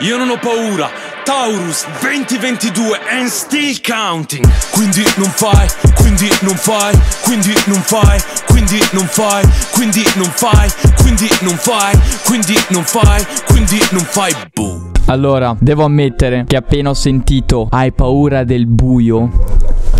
Io 0.00 0.16
non 0.16 0.30
ho 0.30 0.38
paura 0.38 0.99
Taurus 1.30 1.86
2022 2.00 2.98
and 3.08 3.28
still 3.28 3.78
counting 3.82 4.44
Quindi 4.72 5.04
non 5.16 5.28
fai, 5.28 5.68
quindi 5.94 6.28
non 6.42 6.56
fai, 6.56 6.92
quindi 7.22 7.52
non 7.66 7.80
fai, 7.82 8.20
quindi 8.48 8.80
non 8.90 9.04
fai, 9.04 9.44
quindi 9.70 10.02
non 10.16 10.26
fai, 10.26 10.68
quindi 10.96 11.28
non 11.42 11.56
fai, 11.56 11.96
quindi 12.24 12.54
non 12.70 12.82
fai, 12.82 13.24
quindi 13.46 13.78
non 13.92 14.02
fai, 14.02 14.32
boom. 14.52 14.90
Allora, 15.06 15.56
devo 15.60 15.84
ammettere 15.84 16.46
che 16.48 16.56
appena 16.56 16.90
ho 16.90 16.94
sentito 16.94 17.68
Hai 17.70 17.92
paura 17.92 18.42
del 18.42 18.66
buio 18.66 19.30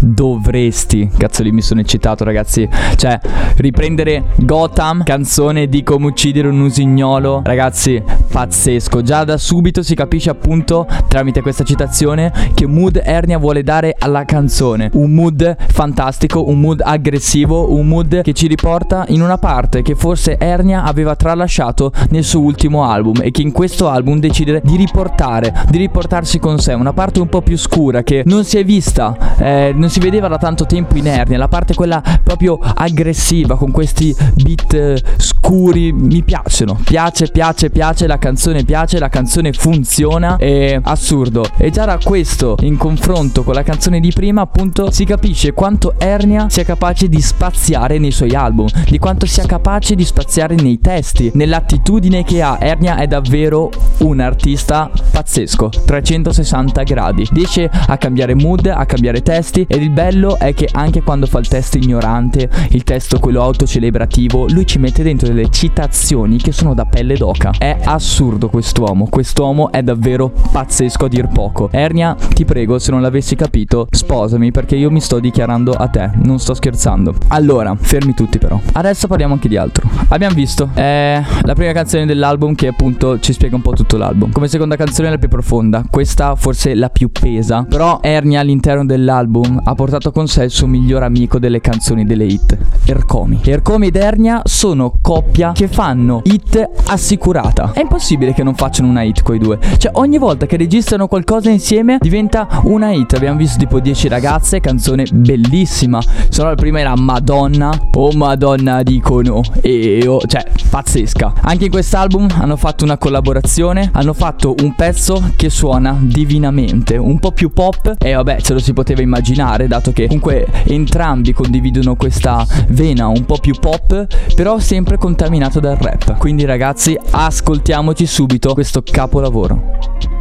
Dovresti. 0.01 1.11
Cazzo 1.17 1.43
lì 1.43 1.53
mi 1.53 1.61
sono 1.63 1.81
eccitato 1.81 2.25
ragazzi. 2.25 2.69
Cioè 2.97 3.19
riprendere 3.57 4.25
Gotham 4.37 5.03
Canzone 5.03 5.69
di 5.69 5.83
come 5.83 6.07
uccidere 6.07 6.49
un 6.49 6.61
usignolo. 6.61 7.43
Ragazzi 7.45 8.03
pazzesco. 8.31 9.03
Già 9.03 9.25
da 9.25 9.37
subito 9.37 9.83
si 9.83 9.95
capisce 9.95 10.31
appunto 10.31 10.87
Tramite 11.09 11.43
questa 11.43 11.65
citazione 11.65 12.33
Che 12.55 12.67
mood 12.67 13.01
Ernia 13.03 13.39
vuole 13.39 13.63
dare 13.63 13.95
alla 13.99 14.25
canzone. 14.25 14.91
Un 14.95 15.13
mood 15.13 15.57
fantastico 15.69 16.49
Un 16.49 16.61
mood 16.61 16.81
aggressivo 16.83 17.73
Un 17.73 17.87
mood 17.87 18.23
che 18.23 18.33
ci 18.33 18.47
riporta 18.47 19.05
in 19.09 19.21
una 19.21 19.37
parte 19.37 19.83
Che 19.83 19.95
forse 19.95 20.39
Ernia 20.39 20.85
aveva 20.85 21.17
tralasciato 21.17 21.93
Nel 22.11 22.25
suo 22.25 22.41
ultimo 22.41 22.85
album 22.85 23.21
E 23.21 23.31
che 23.31 23.43
in 23.43 23.53
questo 23.53 23.89
album 23.89 24.19
decide 24.19 24.63
di 24.65 24.77
riportare 24.77 25.53
Di 25.69 25.79
riportarsi 25.79 26.39
con 26.39 26.59
sé. 26.59 26.73
Una 26.73 26.93
parte 26.93 27.21
un 27.21 27.29
po' 27.29 27.43
più 27.43 27.59
scura 27.59 28.03
Che 28.03 28.23
non 28.25 28.45
si 28.45 28.57
è 28.57 28.65
vista 28.65 29.37
eh, 29.39 29.73
Non 29.75 29.90
si 29.91 30.01
vedeva 30.01 30.29
da 30.29 30.39
tanto 30.39 30.67
tempo 30.67 30.97
in 30.97 31.07
Ernia 31.07 31.37
La 31.37 31.49
parte 31.49 31.75
quella 31.75 32.03
proprio 32.23 32.59
aggressiva 32.59 33.57
Con 33.57 33.71
questi 33.71 34.15
beat 34.35 34.73
eh, 34.75 35.03
scuri 35.17 35.93
Mi 35.93 36.23
piacciono. 36.23 36.79
Piace, 36.83 37.29
piace, 37.29 37.71
piace 37.71 38.07
La 38.07 38.19
canzone 38.19 38.65
piace 38.65 38.99
La 38.99 39.09
canzone 39.09 39.53
funziona 39.53 40.37
È 40.37 40.79
assurdo. 40.83 41.45
E 41.57 41.71
già 41.71 41.85
da 41.85 41.99
questo 42.03 42.57
In 42.61 42.77
confronto 42.77 43.43
con 43.43 43.55
la 43.55 43.63
canzone 43.63 44.01
di 44.01 44.13
prima 44.13 44.43
Appunto 44.43 44.91
si 44.91 45.05
capisce 45.05 45.53
quanto 45.53 45.95
Ernia 45.99 46.49
sia 46.49 46.65
capace 46.65 47.09
di 47.09 47.21
spaziare 47.21 47.99
nei 47.99 48.13
suoi 48.13 48.35
album 48.35 48.69
Di 48.89 48.99
quanto 48.99 49.27
sia 49.27 49.45
capace 49.47 49.95
di 49.95 50.05
spaziare 50.05 50.55
nei 50.55 50.79
testi 50.81 51.31
Nell'attitudine 51.35 52.25
che 52.25 52.43
ha. 52.43 52.59
Ernia 52.61 52.97
è 52.97 53.07
davvero 53.07 53.71
un 53.99 54.21
artista 54.21 54.91
pazzesco 55.11 55.71
360 55.85 56.83
gradi. 56.83 57.27
Riesce 57.33 57.69
a 57.71 57.97
cambiare 57.97 58.35
mood, 58.35 58.67
a 58.67 58.85
cambiare 58.87 59.23
testi 59.23 59.67
ed 59.81 59.87
il 59.87 59.91
bello 59.91 60.39
è 60.39 60.53
che 60.53 60.69
anche 60.71 61.03
quando 61.03 61.27
fa 61.27 61.39
il 61.39 61.49
testo 61.49 61.79
ignorante, 61.79 62.51
il 62.71 62.85
testo 62.85 63.19
quello 63.19 63.41
autocelebrativo, 63.41 64.47
lui 64.51 64.67
ci 64.67 64.79
mette 64.79 65.03
dentro 65.03 65.27
delle 65.29 65.49
citazioni 65.49 66.37
che 66.37 66.53
sono 66.53 66.75
da 66.75 66.85
pelle 66.85 67.17
d'oca. 67.17 67.53
È 67.57 67.79
assurdo 67.85 68.51
quest'uomo, 68.51 69.07
quest'uomo 69.09 69.73
è 69.73 69.83
davvero 69.83 70.31
pazzesco 70.53 71.07
a 71.07 71.09
dir 71.09 71.29
poco. 71.29 71.71
Ernia, 71.73 72.15
ti 72.15 72.45
prego, 72.45 72.79
se 72.79 72.91
non 72.91 73.01
l'avessi 73.01 73.37
capito, 73.37 73.87
sposami 73.91 74.51
perché 74.51 74.77
io 74.77 74.91
mi 74.91 75.01
sto 75.01 75.19
dichiarando 75.19 75.73
a 75.73 75.89
te, 75.89 76.11
non 76.23 76.39
sto 76.39 76.53
scherzando. 76.53 77.15
Allora, 77.29 77.75
fermi 77.81 78.13
tutti 78.13 78.39
però. 78.39 78.61
Adesso 78.73 79.07
parliamo 79.07 79.33
anche 79.33 79.49
di 79.49 79.57
altro. 79.57 79.89
Abbiamo 80.09 80.35
visto, 80.35 80.69
è 80.75 81.23
la 81.43 81.55
prima 81.55 81.73
canzone 81.73 82.05
dell'album 82.05 82.55
che 82.55 82.67
appunto 82.67 83.19
ci 83.21 83.33
spiega 83.33 83.57
un 83.57 83.63
po' 83.63 83.73
tutto 83.73 83.97
l'album. 83.97 84.31
Come 84.31 84.49
seconda 84.49 84.77
canzone 84.77 85.09
la 85.09 85.17
più 85.17 85.29
profonda, 85.29 85.85
questa 85.91 86.35
forse 86.35 86.75
la 86.75 86.91
più 86.91 87.11
pesa. 87.11 87.65
Però 87.67 88.01
Ernia 88.03 88.41
all'interno 88.41 88.85
dell'album 88.85 89.61
ha 89.71 89.75
portato 89.77 90.11
con 90.11 90.27
sé 90.27 90.45
il 90.45 90.51
suo 90.51 90.67
miglior 90.67 91.05
amico 91.05 91.39
delle 91.39 91.61
canzoni 91.61 92.05
delle 92.05 92.25
hit, 92.25 92.59
Ercomi. 92.87 93.41
Ercomi 93.45 93.87
ed 93.87 93.95
Ernia 93.95 94.43
sono 94.45 94.99
coppia 95.01 95.53
che 95.53 95.69
fanno 95.69 96.23
hit 96.25 96.69
assicurata. 96.87 97.71
È 97.73 97.81
impossibile 97.81 98.35
che 98.35 98.43
non 98.43 98.57
facciano 98.57 98.89
una 98.89 99.03
hit 99.03 99.23
coi 99.23 99.39
due. 99.39 99.61
Cioè, 99.77 99.93
ogni 99.95 100.19
volta 100.19 100.47
che 100.47 100.57
registrano 100.57 101.07
qualcosa 101.07 101.51
insieme 101.51 101.99
diventa 102.01 102.49
una 102.65 102.91
hit. 102.91 103.15
Abbiamo 103.15 103.39
visto 103.39 103.59
tipo 103.59 103.79
10 103.79 104.09
ragazze, 104.09 104.59
canzone 104.59 105.05
bellissima. 105.13 106.01
Se 106.01 106.43
no, 106.43 106.49
la 106.49 106.57
prima 106.57 106.81
era 106.81 106.97
Madonna. 106.97 107.71
Oh 107.95 108.11
Madonna 108.11 108.83
dicono. 108.83 109.41
E 109.61 110.05
oh, 110.05 110.21
cioè, 110.27 110.45
pazzesca. 110.69 111.35
Anche 111.43 111.67
in 111.67 111.71
quest'album 111.71 112.27
hanno 112.41 112.57
fatto 112.57 112.83
una 112.83 112.99
collaborazione. 112.99 113.91
Hanno 113.93 114.15
fatto 114.15 114.57
un 114.63 114.75
pezzo 114.75 115.31
che 115.37 115.49
suona 115.49 115.97
divinamente. 116.01 116.97
Un 116.97 117.21
po' 117.21 117.31
più 117.31 117.53
pop. 117.53 117.95
E 117.99 118.15
vabbè, 118.15 118.41
ce 118.41 118.53
lo 118.53 118.59
si 118.59 118.73
poteva 118.73 119.01
immaginare, 119.01 119.60
dato 119.67 119.93
che 119.93 120.07
comunque 120.07 120.47
entrambi 120.65 121.33
condividono 121.33 121.97
questa 121.97 122.47
vena 122.69 123.09
un 123.09 123.25
po' 123.25 123.39
più 123.39 123.55
pop, 123.59 124.07
però 124.35 124.59
sempre 124.59 124.99
contaminato 124.99 125.61
dal 125.61 125.77
rap. 125.77 126.17
Quindi 126.19 126.45
ragazzi, 126.45 126.99
ascoltiamoci 127.11 128.07
subito 128.07 128.55
questo 128.55 128.83
capolavoro. 128.83 130.20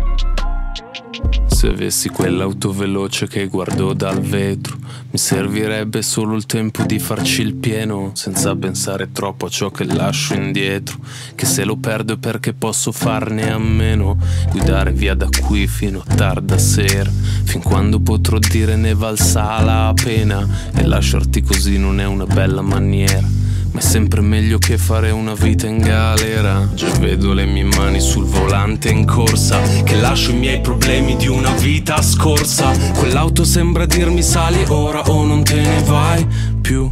Se 1.48 1.68
avessi 1.68 2.10
quell'auto 2.10 2.72
veloce 2.72 3.28
che 3.28 3.48
guardo 3.48 3.94
dal 3.94 4.22
vetro, 4.22 4.78
mi 5.12 5.18
servirebbe 5.18 6.02
solo 6.02 6.36
il 6.36 6.46
tempo 6.46 6.84
di 6.84 7.00
farci 7.00 7.42
il 7.42 7.56
pieno, 7.56 8.12
senza 8.14 8.56
pensare 8.56 9.12
troppo 9.12 9.48
a 9.48 9.50
ciò 9.50 9.70
che 9.70 9.84
lascio 9.84 10.36
indietro. 10.36 10.98
Che 11.36 11.46
se 11.46 11.66
lo 11.66 11.76
perdo 11.76 12.14
è 12.14 12.18
perché 12.18 12.54
posso 12.54 12.92
farne 12.92 13.52
a 13.52 13.58
meno. 13.58 14.18
Guidare 14.50 14.92
via 14.92 15.16
da 15.16 15.28
qui 15.42 15.68
fino 15.68 16.02
a 16.06 16.16
tarda 16.16 16.58
sera, 16.58 17.12
fin 17.44 17.62
quando 17.62 18.00
potrò 18.00 18.40
dire 18.40 18.76
ne 18.76 18.94
valsa 18.94 19.62
la 19.62 19.94
pena. 19.94 20.48
E 20.74 20.86
lasciarti 20.86 21.42
così 21.42 21.78
non 21.78 22.00
è 22.00 22.06
una 22.06 22.26
bella 22.26 22.62
maniera. 22.62 23.39
Ma 23.72 23.80
è 23.80 23.82
sempre 23.82 24.22
meglio 24.22 24.58
che 24.58 24.78
fare 24.78 25.12
una 25.12 25.34
vita 25.34 25.68
in 25.68 25.78
galera. 25.78 26.68
Già 26.74 26.90
vedo 27.00 27.34
le 27.34 27.46
mie 27.46 27.66
mani 27.66 28.00
sul 28.00 28.26
volante 28.26 28.90
in 28.90 29.06
corsa. 29.06 29.60
Che 29.84 29.96
lascio 29.96 30.32
i 30.32 30.36
miei 30.36 30.60
problemi 30.60 31.16
di 31.16 31.28
una 31.28 31.52
vita 31.52 32.02
scorsa. 32.02 32.72
Quell'auto 32.98 33.44
sembra 33.44 33.86
dirmi 33.86 34.24
sali 34.24 34.64
ora 34.70 35.02
o 35.02 35.24
non 35.24 35.44
te 35.44 35.62
ne 35.62 35.84
vai 35.84 36.28
più 36.62 36.92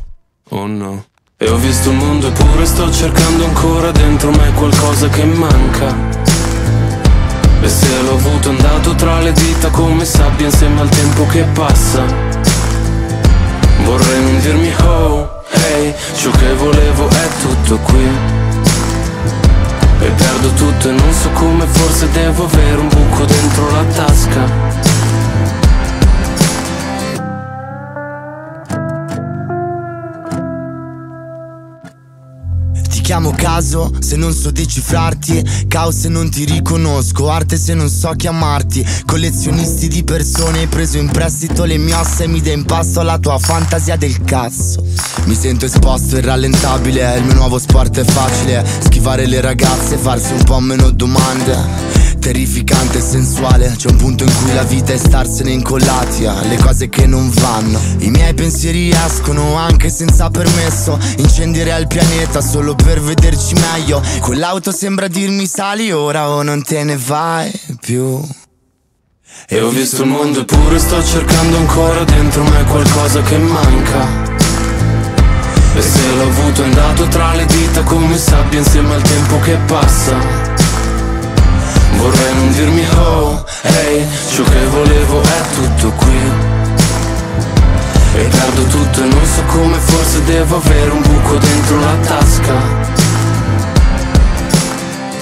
o 0.49 0.67
no. 0.67 1.05
E 1.37 1.49
ho 1.49 1.57
visto 1.57 1.89
il 1.89 1.97
mondo 1.97 2.27
eppure 2.27 2.65
sto 2.65 2.91
cercando 2.91 3.45
ancora 3.45 3.91
dentro 3.91 4.31
me 4.31 4.51
qualcosa 4.53 5.07
che 5.09 5.23
manca. 5.23 5.95
E 7.61 7.69
se 7.69 8.01
l'ho 8.03 8.13
avuto 8.13 8.49
andato 8.49 8.93
tra 8.95 9.19
le 9.19 9.31
dita 9.33 9.69
come 9.69 10.05
sabbia 10.05 10.45
insieme 10.45 10.81
al 10.81 10.89
tempo 10.89 11.25
che 11.25 11.43
passa. 11.53 12.03
Vorrei 13.83 14.21
non 14.23 14.39
dirmi 14.41 14.73
oh 14.83 15.36
Ehi, 15.73 15.93
ciò 16.15 16.31
che 16.31 16.53
volevo 16.53 17.09
è 17.09 17.27
tutto 17.41 17.77
qui. 17.77 18.07
E 19.99 20.09
perdo 20.09 20.49
tutto 20.53 20.89
e 20.89 20.91
non 20.91 21.13
so 21.13 21.29
come 21.31 21.65
forse 21.65 22.09
devo 22.11 22.45
avere 22.45 22.79
un 22.79 22.87
buco 22.87 23.25
dentro 23.25 23.71
la 23.71 23.83
tasca 23.83 24.66
chiamo 33.07 33.31
caso 33.31 33.89
se 33.99 34.17
non 34.17 34.33
so 34.33 34.51
decifrarti. 34.51 35.65
Caos 35.69 35.95
se 35.95 36.09
non 36.09 36.29
ti 36.29 36.43
riconosco 36.43 37.29
Arte 37.29 37.55
se 37.55 37.73
non 37.73 37.87
so 37.87 38.11
chiamarti. 38.11 38.85
Collezionisti 39.05 39.87
di 39.87 40.03
persone 40.03 40.67
preso 40.67 40.97
in 40.97 41.09
prestito 41.09 41.63
le 41.63 41.77
mie 41.77 41.93
ossa 41.93 42.23
E 42.23 42.27
mi 42.27 42.41
dai 42.41 42.55
in 42.55 42.65
pasto 42.65 42.99
alla 42.99 43.17
tua 43.17 43.39
fantasia 43.39 43.95
del 43.95 44.25
cazzo. 44.25 44.83
Mi 45.23 45.35
sento 45.35 45.63
esposto 45.63 46.17
e 46.17 46.21
rallentabile 46.21 47.15
Il 47.15 47.23
mio 47.23 47.35
nuovo 47.35 47.59
sport 47.59 47.97
è 47.97 48.03
facile. 48.03 48.65
Schivare 48.79 49.25
le 49.25 49.39
ragazze 49.39 49.95
Farsi 49.95 50.33
un 50.33 50.43
po' 50.43 50.59
meno 50.59 50.89
domande 50.89 51.96
terrificante 52.27 52.97
e 52.97 53.01
sensuale. 53.01 53.73
C'è 53.77 53.89
un 53.89 53.95
punto 53.95 54.25
in 54.25 54.33
cui 54.35 54.53
la 54.53 54.63
vita 54.63 54.91
è 54.91 54.97
starsene 54.97 55.51
incollati 55.51 56.25
alle 56.25 56.57
cose 56.57 56.89
che 56.89 57.05
non 57.07 57.29
vanno. 57.29 57.79
I 57.99 58.09
miei 58.09 58.33
pensieri 58.33 58.89
escono 58.89 59.55
anche 59.55 59.89
senza 59.89 60.29
permesso. 60.29 60.99
Incendierei 61.19 61.79
il 61.79 61.87
pianeta 61.87 62.41
solo 62.41 62.75
per 62.75 62.99
vederci 62.99 63.53
meglio. 63.53 64.01
Quell'auto 64.19 64.73
sembra 64.73 65.07
dirmi 65.07 65.47
sali 65.47 65.89
ora 65.93 66.29
o 66.29 66.43
non 66.43 66.63
te 66.63 66.83
ne 66.83 66.97
vai 66.97 67.49
più. 67.79 68.21
E 69.47 69.61
ho 69.61 69.69
visto 69.69 70.01
il 70.01 70.09
mondo 70.09 70.41
eppure 70.41 70.79
sto 70.79 71.01
cercando 71.01 71.55
ancora 71.55 72.03
dentro 72.03 72.43
me 72.43 72.63
qualcosa 72.65 73.21
che 73.21 73.37
manca. 73.37 74.35
E 75.75 75.81
se 75.81 76.13
l'ho 76.13 76.23
avuto 76.23 76.61
è 76.61 76.65
andato 76.65 77.07
tra 77.07 77.33
le 77.35 77.45
dita 77.45 77.83
come 77.83 78.17
sabbia 78.17 78.59
insieme 78.59 78.95
al 78.95 79.01
tempo 79.01 79.39
che 79.39 79.55
passa 79.65 80.46
dirmi 82.57 82.83
oh, 82.95 83.45
hey, 83.61 84.07
ciò 84.31 84.41
che 84.41 84.65
volevo 84.65 85.21
è 85.21 85.41
tutto 85.53 85.91
qui. 85.91 86.31
E 88.15 88.23
perdo 88.23 88.63
tutto 88.63 89.03
e 89.03 89.07
non 89.07 89.25
so 89.25 89.43
come 89.43 89.77
forse 89.77 90.23
devo 90.23 90.55
avere 90.57 90.89
un 90.89 91.01
buco 91.01 91.37
dentro 91.37 91.79
la 91.79 91.95
tasca. 91.97 92.55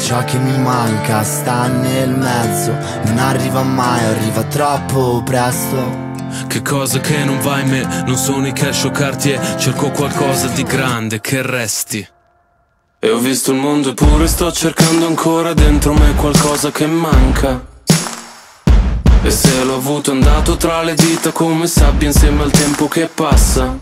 Ciò 0.02 0.24
che 0.24 0.38
mi 0.38 0.58
manca 0.60 1.24
sta 1.24 1.66
nel 1.66 2.12
mezzo 2.12 2.72
Non 3.06 3.18
arriva 3.18 3.64
mai, 3.64 4.04
arriva 4.06 4.44
troppo 4.44 5.22
presto. 5.26 6.04
Che 6.48 6.62
cosa 6.62 7.00
che 7.00 7.24
non 7.26 7.40
va 7.40 7.60
in 7.60 7.70
me, 7.70 8.04
non 8.06 8.16
sono 8.16 8.46
i 8.46 8.54
cash 8.54 8.84
o 8.84 8.92
cartier 8.92 9.56
Cerco 9.58 9.90
qualcosa 9.92 10.48
di 10.48 10.64
grande 10.64 11.22
che 11.22 11.42
resti 11.42 12.06
e 13.06 13.12
ho 13.12 13.20
visto 13.20 13.52
il 13.52 13.58
mondo 13.58 13.90
eppure 13.90 14.26
sto 14.26 14.52
cercando 14.52 15.06
ancora 15.06 15.54
dentro 15.54 15.94
me 15.94 16.16
qualcosa 16.16 16.72
che 16.72 16.88
manca. 16.88 17.64
E 19.22 19.30
se 19.30 19.64
l'ho 19.64 19.76
avuto 19.76 20.10
andato 20.10 20.58
tra 20.58 20.82
le 20.82 20.96
dita 20.96 21.32
come 21.32 21.68
sabbia 21.68 22.08
insieme 22.08 22.42
al 22.42 22.50
tempo 22.50 22.88
che 22.88 23.08
passa. 23.14 23.78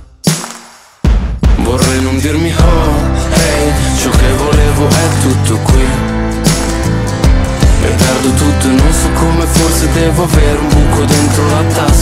Vorrei 1.56 2.02
non 2.02 2.20
dirmi 2.20 2.52
oh, 2.52 3.34
hey, 3.34 3.74
ciò 3.98 4.10
che 4.10 4.34
volevo 4.34 4.88
è 4.90 5.08
tutto 5.22 5.58
qui 5.60 5.86
E 7.82 7.88
perdo 7.88 8.30
tutto 8.32 8.68
e 8.68 8.72
non 8.72 8.92
so 8.92 9.10
come 9.14 9.46
forse 9.46 9.90
devo 9.94 10.24
avere 10.24 10.58
un 10.58 10.68
buco 10.68 11.06
dentro 11.06 11.46
la 11.48 11.64
tasca 11.74 11.93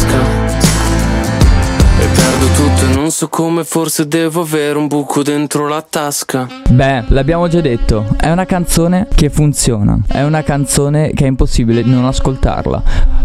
tutto 3.21 3.29
e 3.29 3.29
non 3.29 3.29
so 3.29 3.29
come 3.29 3.63
forse 3.63 4.07
devo 4.07 4.41
avere 4.41 4.77
un 4.77 4.87
buco 4.87 5.21
dentro 5.21 5.67
la 5.67 5.83
tasca. 5.87 6.47
Beh, 6.69 7.05
l'abbiamo 7.09 7.47
già 7.47 7.61
detto, 7.61 8.05
è 8.17 8.31
una 8.31 8.45
canzone 8.45 9.07
che 9.13 9.29
funziona 9.29 9.99
È 10.07 10.23
una 10.23 10.41
canzone 10.41 11.11
che 11.13 11.25
è 11.25 11.27
impossibile 11.27 11.83
non 11.83 12.05
ascoltarla 12.05 12.83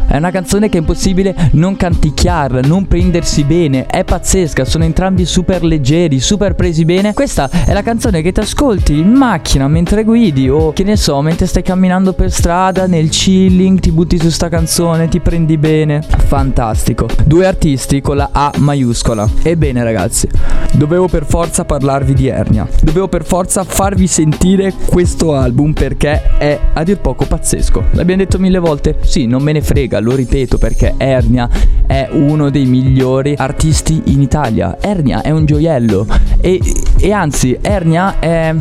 È 0.08 0.16
una 0.16 0.30
canzone 0.30 0.68
che 0.68 0.78
è 0.78 0.80
impossibile 0.80 1.50
non 1.52 1.76
canticchiarla, 1.76 2.60
non 2.62 2.86
prendersi 2.88 3.44
bene 3.44 3.86
È 3.86 4.04
pazzesca, 4.04 4.64
sono 4.64 4.84
entrambi 4.84 5.24
super 5.24 5.62
leggeri, 5.62 6.18
super 6.20 6.54
presi 6.54 6.84
bene. 6.84 7.14
Questa 7.14 7.48
è 7.48 7.72
la 7.72 7.82
canzone 7.82 8.20
che 8.20 8.32
ti 8.32 8.40
ascolti 8.40 8.98
in 8.98 9.12
macchina 9.12 9.68
mentre 9.68 10.04
guidi 10.04 10.48
O 10.48 10.72
che 10.72 10.82
ne 10.82 10.96
so, 10.96 11.20
mentre 11.22 11.46
stai 11.46 11.62
camminando 11.62 12.12
per 12.12 12.32
strada, 12.32 12.86
nel 12.86 13.08
chilling 13.08 13.78
Ti 13.78 13.92
butti 13.92 14.18
su 14.18 14.28
sta 14.28 14.48
canzone, 14.48 15.08
ti 15.08 15.20
prendi 15.20 15.56
bene. 15.56 16.02
Fantastico. 16.02 17.08
Due 17.24 17.46
artisti 17.46 18.00
con 18.00 18.16
la 18.16 18.30
A 18.32 18.52
maiuscola. 18.58 19.28
Ebbene 19.42 19.84
ragazzi, 19.86 20.28
dovevo 20.72 21.06
per 21.06 21.24
forza 21.24 21.64
parlarvi 21.64 22.12
di 22.12 22.26
Ernia. 22.26 22.66
Dovevo 22.82 23.08
per 23.08 23.24
forza 23.24 23.64
farvi 23.64 24.06
sentire 24.06 24.72
questo 24.84 25.34
album 25.34 25.72
perché 25.72 26.36
è 26.38 26.58
a 26.72 26.82
dir 26.82 26.98
poco 26.98 27.24
pazzesco. 27.24 27.84
L'abbiamo 27.92 28.22
detto 28.22 28.38
mille 28.38 28.58
volte? 28.58 28.98
Sì, 29.02 29.26
non 29.26 29.42
me 29.42 29.52
ne 29.52 29.62
frega, 29.62 30.00
lo 30.00 30.14
ripeto 30.14 30.58
perché 30.58 30.94
Ernia 30.96 31.48
è 31.86 32.08
uno 32.10 32.50
dei 32.50 32.66
migliori 32.66 33.34
artisti 33.36 34.02
in 34.06 34.20
Italia. 34.20 34.76
Ernia 34.80 35.22
è 35.22 35.30
un 35.30 35.44
gioiello 35.44 36.06
e, 36.40 36.60
e 36.98 37.12
anzi 37.12 37.56
Ernia 37.60 38.18
è 38.18 38.54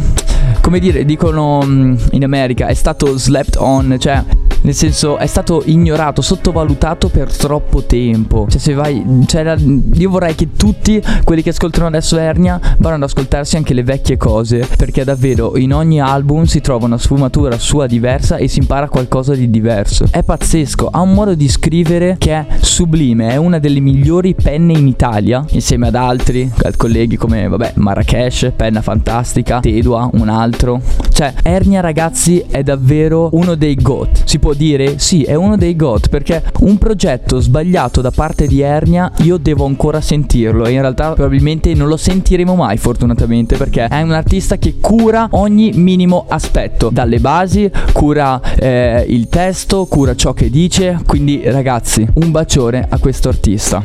come 0.62 0.80
dire, 0.80 1.06
dicono 1.06 1.62
mm, 1.64 1.96
in 2.12 2.24
America, 2.24 2.68
è 2.68 2.74
stato 2.74 3.18
slept 3.18 3.56
on, 3.58 3.98
cioè 4.00 4.24
nel 4.66 4.74
senso 4.74 5.18
è 5.18 5.28
stato 5.28 5.62
ignorato, 5.64 6.24
sottovalutato 6.24 7.10
per 7.10 7.32
troppo 7.32 7.84
tempo. 7.84 8.48
Cioè 8.50 8.60
se 8.60 8.74
vai, 8.74 9.24
cioè, 9.28 9.56
io 9.94 10.10
vorrei 10.10 10.34
che 10.34 10.50
tutti 10.58 11.00
quelli 11.24 11.44
che 11.44 11.52
ascoltano 11.52 11.86
adesso 11.86 12.18
Ernia 12.18 12.60
vadano 12.78 13.04
ad 13.04 13.10
ascoltarsi 13.10 13.58
anche 13.58 13.76
le 13.76 13.84
vecchie 13.84 14.18
cose, 14.18 14.68
perché 14.76 15.04
davvero 15.04 15.56
in 15.56 15.72
ogni 15.72 16.02
album 16.02 16.46
si 16.46 16.62
trova 16.62 16.86
una 16.86 16.98
sfumatura 16.98 17.60
sua 17.60 17.86
diversa 17.86 18.38
e 18.38 18.48
si 18.48 18.58
impara 18.58 18.90
qualcosa 18.90 19.36
di 19.36 19.52
diverso. 19.52 20.06
È 20.10 20.24
pazzesco, 20.24 20.90
ha 20.92 21.00
un 21.00 21.14
modo 21.14 21.36
di 21.36 21.48
scrivere 21.48 22.16
che 22.18 22.32
è 22.32 22.46
sublime, 22.60 23.30
è 23.30 23.36
una 23.36 23.60
delle 23.60 23.80
migliori 23.80 24.34
penne 24.34 24.74
in 24.74 24.88
Italia, 24.88 25.46
insieme 25.52 25.88
ad 25.88 25.96
altri 25.96 26.52
colleghi 26.76 27.18
come, 27.18 27.48
vabbè, 27.48 27.74
Marrakesh, 27.76 28.52
penna 28.56 28.82
fantastica, 28.82 29.60
Tedua, 29.60 30.10
un 30.14 30.28
altro. 30.28 30.82
Cioè, 31.12 31.34
Ernia 31.44 31.82
ragazzi 31.82 32.44
è 32.50 32.64
davvero 32.64 33.30
uno 33.34 33.54
dei 33.54 33.76
GOT. 33.76 34.24
Si 34.26 34.40
può 34.40 34.54
dire? 34.56 34.98
Sì, 35.00 35.24
è 35.24 35.36
uno 35.36 35.58
dei 35.58 35.76
GOT 35.76 36.10
perché 36.10 36.44
un 36.62 36.78
progetto 36.78 37.40
sbagliato 37.40 38.02
da 38.02 38.12
parte 38.12 38.48
di 38.48 38.62
Ernia 38.62 39.12
io 39.20 39.38
devo 39.38 39.66
ancora 39.66 40.02
sentirlo 40.02 40.66
e 40.66 40.72
in 40.72 40.82
realtà 40.82 41.14
probabilmente 41.14 41.74
non 41.74 41.88
lo 41.88 41.98
sentiremo 41.98 42.56
mai 42.56 42.78
fortunatamente 42.78 43.58
perché 43.58 43.88
è 43.88 44.02
un 44.02 44.12
artista 44.12 44.58
che 44.58 44.76
cura 44.80 45.28
ogni 45.32 45.72
minimo 45.74 46.26
aspetto, 46.28 46.90
dalle 46.90 47.20
basi, 47.20 47.70
cura 47.94 48.40
eh, 48.58 49.06
il 49.08 49.28
testo, 49.28 49.86
cura 49.86 50.16
ciò 50.16 50.34
che 50.34 50.50
dice, 50.50 51.00
quindi 51.06 51.42
ragazzi, 51.46 52.08
un 52.16 52.32
bacione 52.32 52.86
a 52.88 52.98
questo 53.00 53.30
artista. 53.30 53.82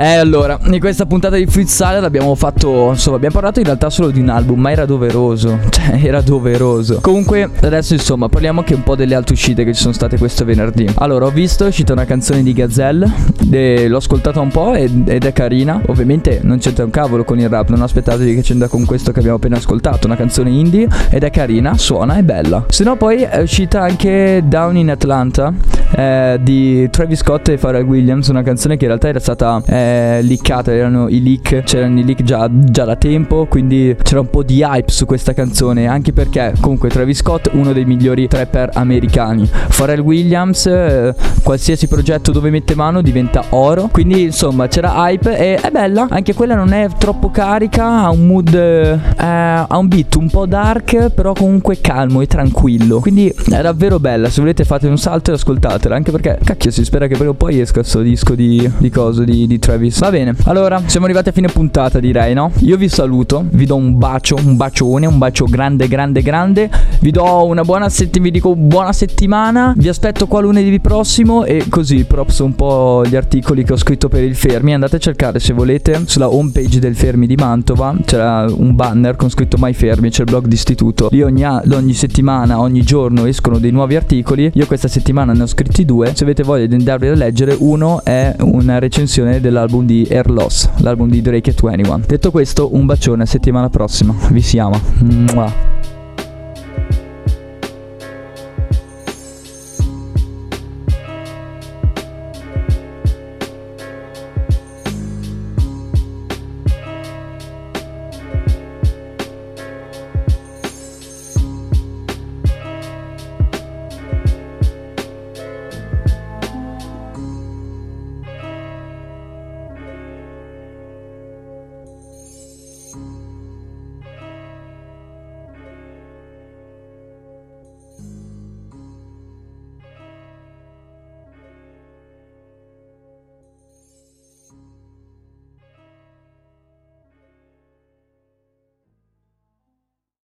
E 0.00 0.12
eh, 0.12 0.14
allora, 0.14 0.58
in 0.64 0.80
questa 0.80 1.04
puntata 1.04 1.36
di 1.36 1.44
Fruit 1.44 1.68
Salad 1.68 2.04
abbiamo 2.04 2.34
fatto, 2.34 2.88
insomma, 2.88 3.16
abbiamo 3.16 3.34
parlato 3.34 3.58
in 3.58 3.66
realtà 3.66 3.90
solo 3.90 4.08
di 4.08 4.18
un 4.18 4.30
album, 4.30 4.58
ma 4.58 4.70
era 4.70 4.86
doveroso, 4.86 5.58
cioè 5.68 6.00
era 6.02 6.22
doveroso. 6.22 7.00
Comunque, 7.02 7.50
adesso 7.60 7.92
insomma, 7.92 8.30
parliamo 8.30 8.60
anche 8.60 8.72
un 8.72 8.82
po' 8.82 8.96
delle 8.96 9.14
altre 9.14 9.34
uscite 9.34 9.62
che 9.62 9.74
ci 9.74 9.82
sono 9.82 9.92
state 9.92 10.16
questo 10.16 10.46
venerdì. 10.46 10.88
Allora, 10.94 11.26
ho 11.26 11.30
visto, 11.30 11.66
è 11.66 11.68
uscita 11.68 11.92
una 11.92 12.06
canzone 12.06 12.42
di 12.42 12.54
Gazelle, 12.54 13.12
e 13.50 13.88
l'ho 13.88 13.98
ascoltata 13.98 14.40
un 14.40 14.48
po' 14.48 14.72
ed, 14.72 15.06
ed 15.06 15.26
è 15.26 15.34
carina. 15.34 15.82
Ovviamente 15.88 16.40
non 16.44 16.56
c'entra 16.60 16.82
un 16.84 16.90
cavolo 16.90 17.22
con 17.22 17.38
il 17.38 17.50
rap, 17.50 17.68
non 17.68 17.82
aspettatevi 17.82 18.36
che 18.36 18.40
c'entra 18.40 18.68
con 18.68 18.86
questo 18.86 19.12
che 19.12 19.18
abbiamo 19.18 19.36
appena 19.36 19.58
ascoltato, 19.58 20.06
una 20.06 20.16
canzone 20.16 20.48
indie 20.48 20.88
ed 21.10 21.24
è 21.24 21.30
carina, 21.30 21.76
suona, 21.76 22.16
è 22.16 22.22
bella. 22.22 22.64
Se 22.68 22.84
no 22.84 22.96
poi 22.96 23.20
è 23.20 23.42
uscita 23.42 23.82
anche 23.82 24.42
Down 24.46 24.78
in 24.78 24.88
Atlanta 24.88 25.52
eh, 25.94 26.38
di 26.40 26.88
Travis 26.88 27.18
Scott 27.18 27.48
e 27.48 27.58
Pharrell 27.58 27.84
Williams, 27.84 28.28
una 28.28 28.42
canzone 28.42 28.78
che 28.78 28.84
in 28.84 28.88
realtà 28.88 29.08
era 29.08 29.20
stata 29.20 29.60
eh, 29.66 29.88
leakata, 30.22 30.72
erano 30.72 31.08
i 31.08 31.22
leak, 31.22 31.62
c'erano 31.62 31.98
i 31.98 32.04
leak 32.04 32.22
già, 32.22 32.48
già 32.50 32.84
da 32.84 32.96
tempo, 32.96 33.46
quindi 33.46 33.96
c'era 34.02 34.20
un 34.20 34.30
po' 34.30 34.42
di 34.42 34.62
hype 34.62 34.90
su 34.90 35.06
questa 35.06 35.32
canzone, 35.32 35.86
anche 35.86 36.12
perché 36.12 36.54
comunque 36.60 36.88
Travis 36.88 37.18
Scott 37.18 37.50
uno 37.52 37.72
dei 37.72 37.84
migliori 37.84 38.28
trapper 38.28 38.70
americani, 38.74 39.48
Pharrell 39.76 40.00
Williams 40.00 40.66
eh, 40.66 41.14
qualsiasi 41.42 41.88
progetto 41.88 42.32
dove 42.32 42.50
mette 42.50 42.74
mano 42.74 43.02
diventa 43.02 43.44
oro, 43.50 43.88
quindi 43.90 44.22
insomma 44.22 44.68
c'era 44.68 44.92
hype 44.96 45.36
e 45.36 45.54
è 45.56 45.70
bella, 45.70 46.06
anche 46.10 46.34
quella 46.34 46.54
non 46.54 46.72
è 46.72 46.88
troppo 46.98 47.30
carica, 47.30 48.02
ha 48.04 48.10
un 48.10 48.26
mood, 48.26 48.54
eh, 48.54 48.98
ha 49.18 49.76
un 49.76 49.88
beat 49.88 50.14
un 50.16 50.28
po' 50.28 50.46
dark, 50.46 51.10
però 51.10 51.32
comunque 51.32 51.80
calmo 51.80 52.20
e 52.20 52.26
tranquillo, 52.26 53.00
quindi 53.00 53.28
è 53.28 53.60
davvero 53.60 53.98
bella, 53.98 54.28
se 54.28 54.40
volete 54.40 54.64
fate 54.64 54.86
un 54.86 54.98
salto 54.98 55.30
e 55.30 55.34
ascoltatela, 55.34 55.94
anche 55.94 56.10
perché 56.10 56.38
cacchio 56.42 56.70
si 56.70 56.84
spera 56.84 57.06
che 57.06 57.14
prima 57.14 57.30
o 57.30 57.34
poi 57.34 57.60
esca 57.60 57.80
questo 57.80 58.00
disco 58.00 58.34
di, 58.34 58.70
di 58.78 58.90
coso 58.90 59.24
di, 59.24 59.46
di 59.46 59.58
Travis. 59.70 60.00
Va 60.00 60.10
bene, 60.10 60.34
allora 60.44 60.82
siamo 60.86 61.04
arrivati 61.06 61.28
a 61.28 61.32
fine 61.32 61.46
puntata 61.46 62.00
direi, 62.00 62.34
no? 62.34 62.50
Io 62.60 62.76
vi 62.76 62.88
saluto, 62.88 63.44
vi 63.50 63.66
do 63.66 63.76
un 63.76 63.98
bacio, 63.98 64.34
un 64.34 64.56
bacione, 64.56 65.06
un 65.06 65.16
bacio 65.16 65.44
grande, 65.44 65.86
grande, 65.86 66.22
grande, 66.22 66.68
vi 67.00 67.12
do 67.12 67.44
una 67.44 67.62
buona 67.62 67.88
settimana, 67.88 68.24
vi 68.24 68.30
dico 68.32 68.56
buona 68.56 68.92
settimana, 68.92 69.72
vi 69.76 69.88
aspetto 69.88 70.26
qua 70.26 70.40
lunedì 70.40 70.80
prossimo 70.80 71.44
e 71.44 71.66
così 71.68 72.04
props 72.04 72.40
un 72.40 72.56
po' 72.56 73.04
gli 73.06 73.14
articoli 73.14 73.62
che 73.62 73.74
ho 73.74 73.76
scritto 73.76 74.08
per 74.08 74.24
il 74.24 74.34
Fermi, 74.34 74.74
andate 74.74 74.96
a 74.96 74.98
cercare 74.98 75.38
se 75.38 75.52
volete 75.52 76.02
sulla 76.06 76.28
homepage 76.28 76.80
del 76.80 76.96
Fermi 76.96 77.28
di 77.28 77.36
Mantova, 77.36 77.94
c'era 78.04 78.46
un 78.52 78.74
banner 78.74 79.14
con 79.14 79.30
scritto 79.30 79.56
My 79.60 79.72
Fermi, 79.72 80.10
c'è 80.10 80.22
il 80.22 80.30
blog 80.30 80.46
d'istituto, 80.46 81.08
lì 81.12 81.22
ogni, 81.22 81.44
ogni 81.44 81.94
settimana, 81.94 82.58
ogni 82.58 82.82
giorno 82.82 83.26
escono 83.26 83.58
dei 83.58 83.70
nuovi 83.70 83.94
articoli, 83.94 84.50
io 84.52 84.66
questa 84.66 84.88
settimana 84.88 85.32
ne 85.32 85.42
ho 85.42 85.46
scritti 85.46 85.84
due, 85.84 86.12
se 86.12 86.24
avete 86.24 86.42
voglia 86.42 86.66
di 86.66 86.74
andarvi 86.74 87.06
a 87.06 87.14
leggere, 87.14 87.54
uno 87.56 88.02
è 88.02 88.34
una 88.40 88.80
recensione 88.80 89.40
dell'album 89.60 89.84
di 89.84 90.06
Air 90.10 90.30
Loss, 90.30 90.70
l'album 90.78 91.10
di 91.10 91.20
Drake 91.20 91.50
e 91.50 91.54
21. 91.60 92.00
Detto 92.06 92.30
questo, 92.30 92.74
un 92.74 92.86
bacione, 92.86 93.26
settimana 93.26 93.68
prossima, 93.68 94.14
vi 94.30 94.40
si 94.40 94.58
ama. 94.58 94.80
Mua. 95.00 95.69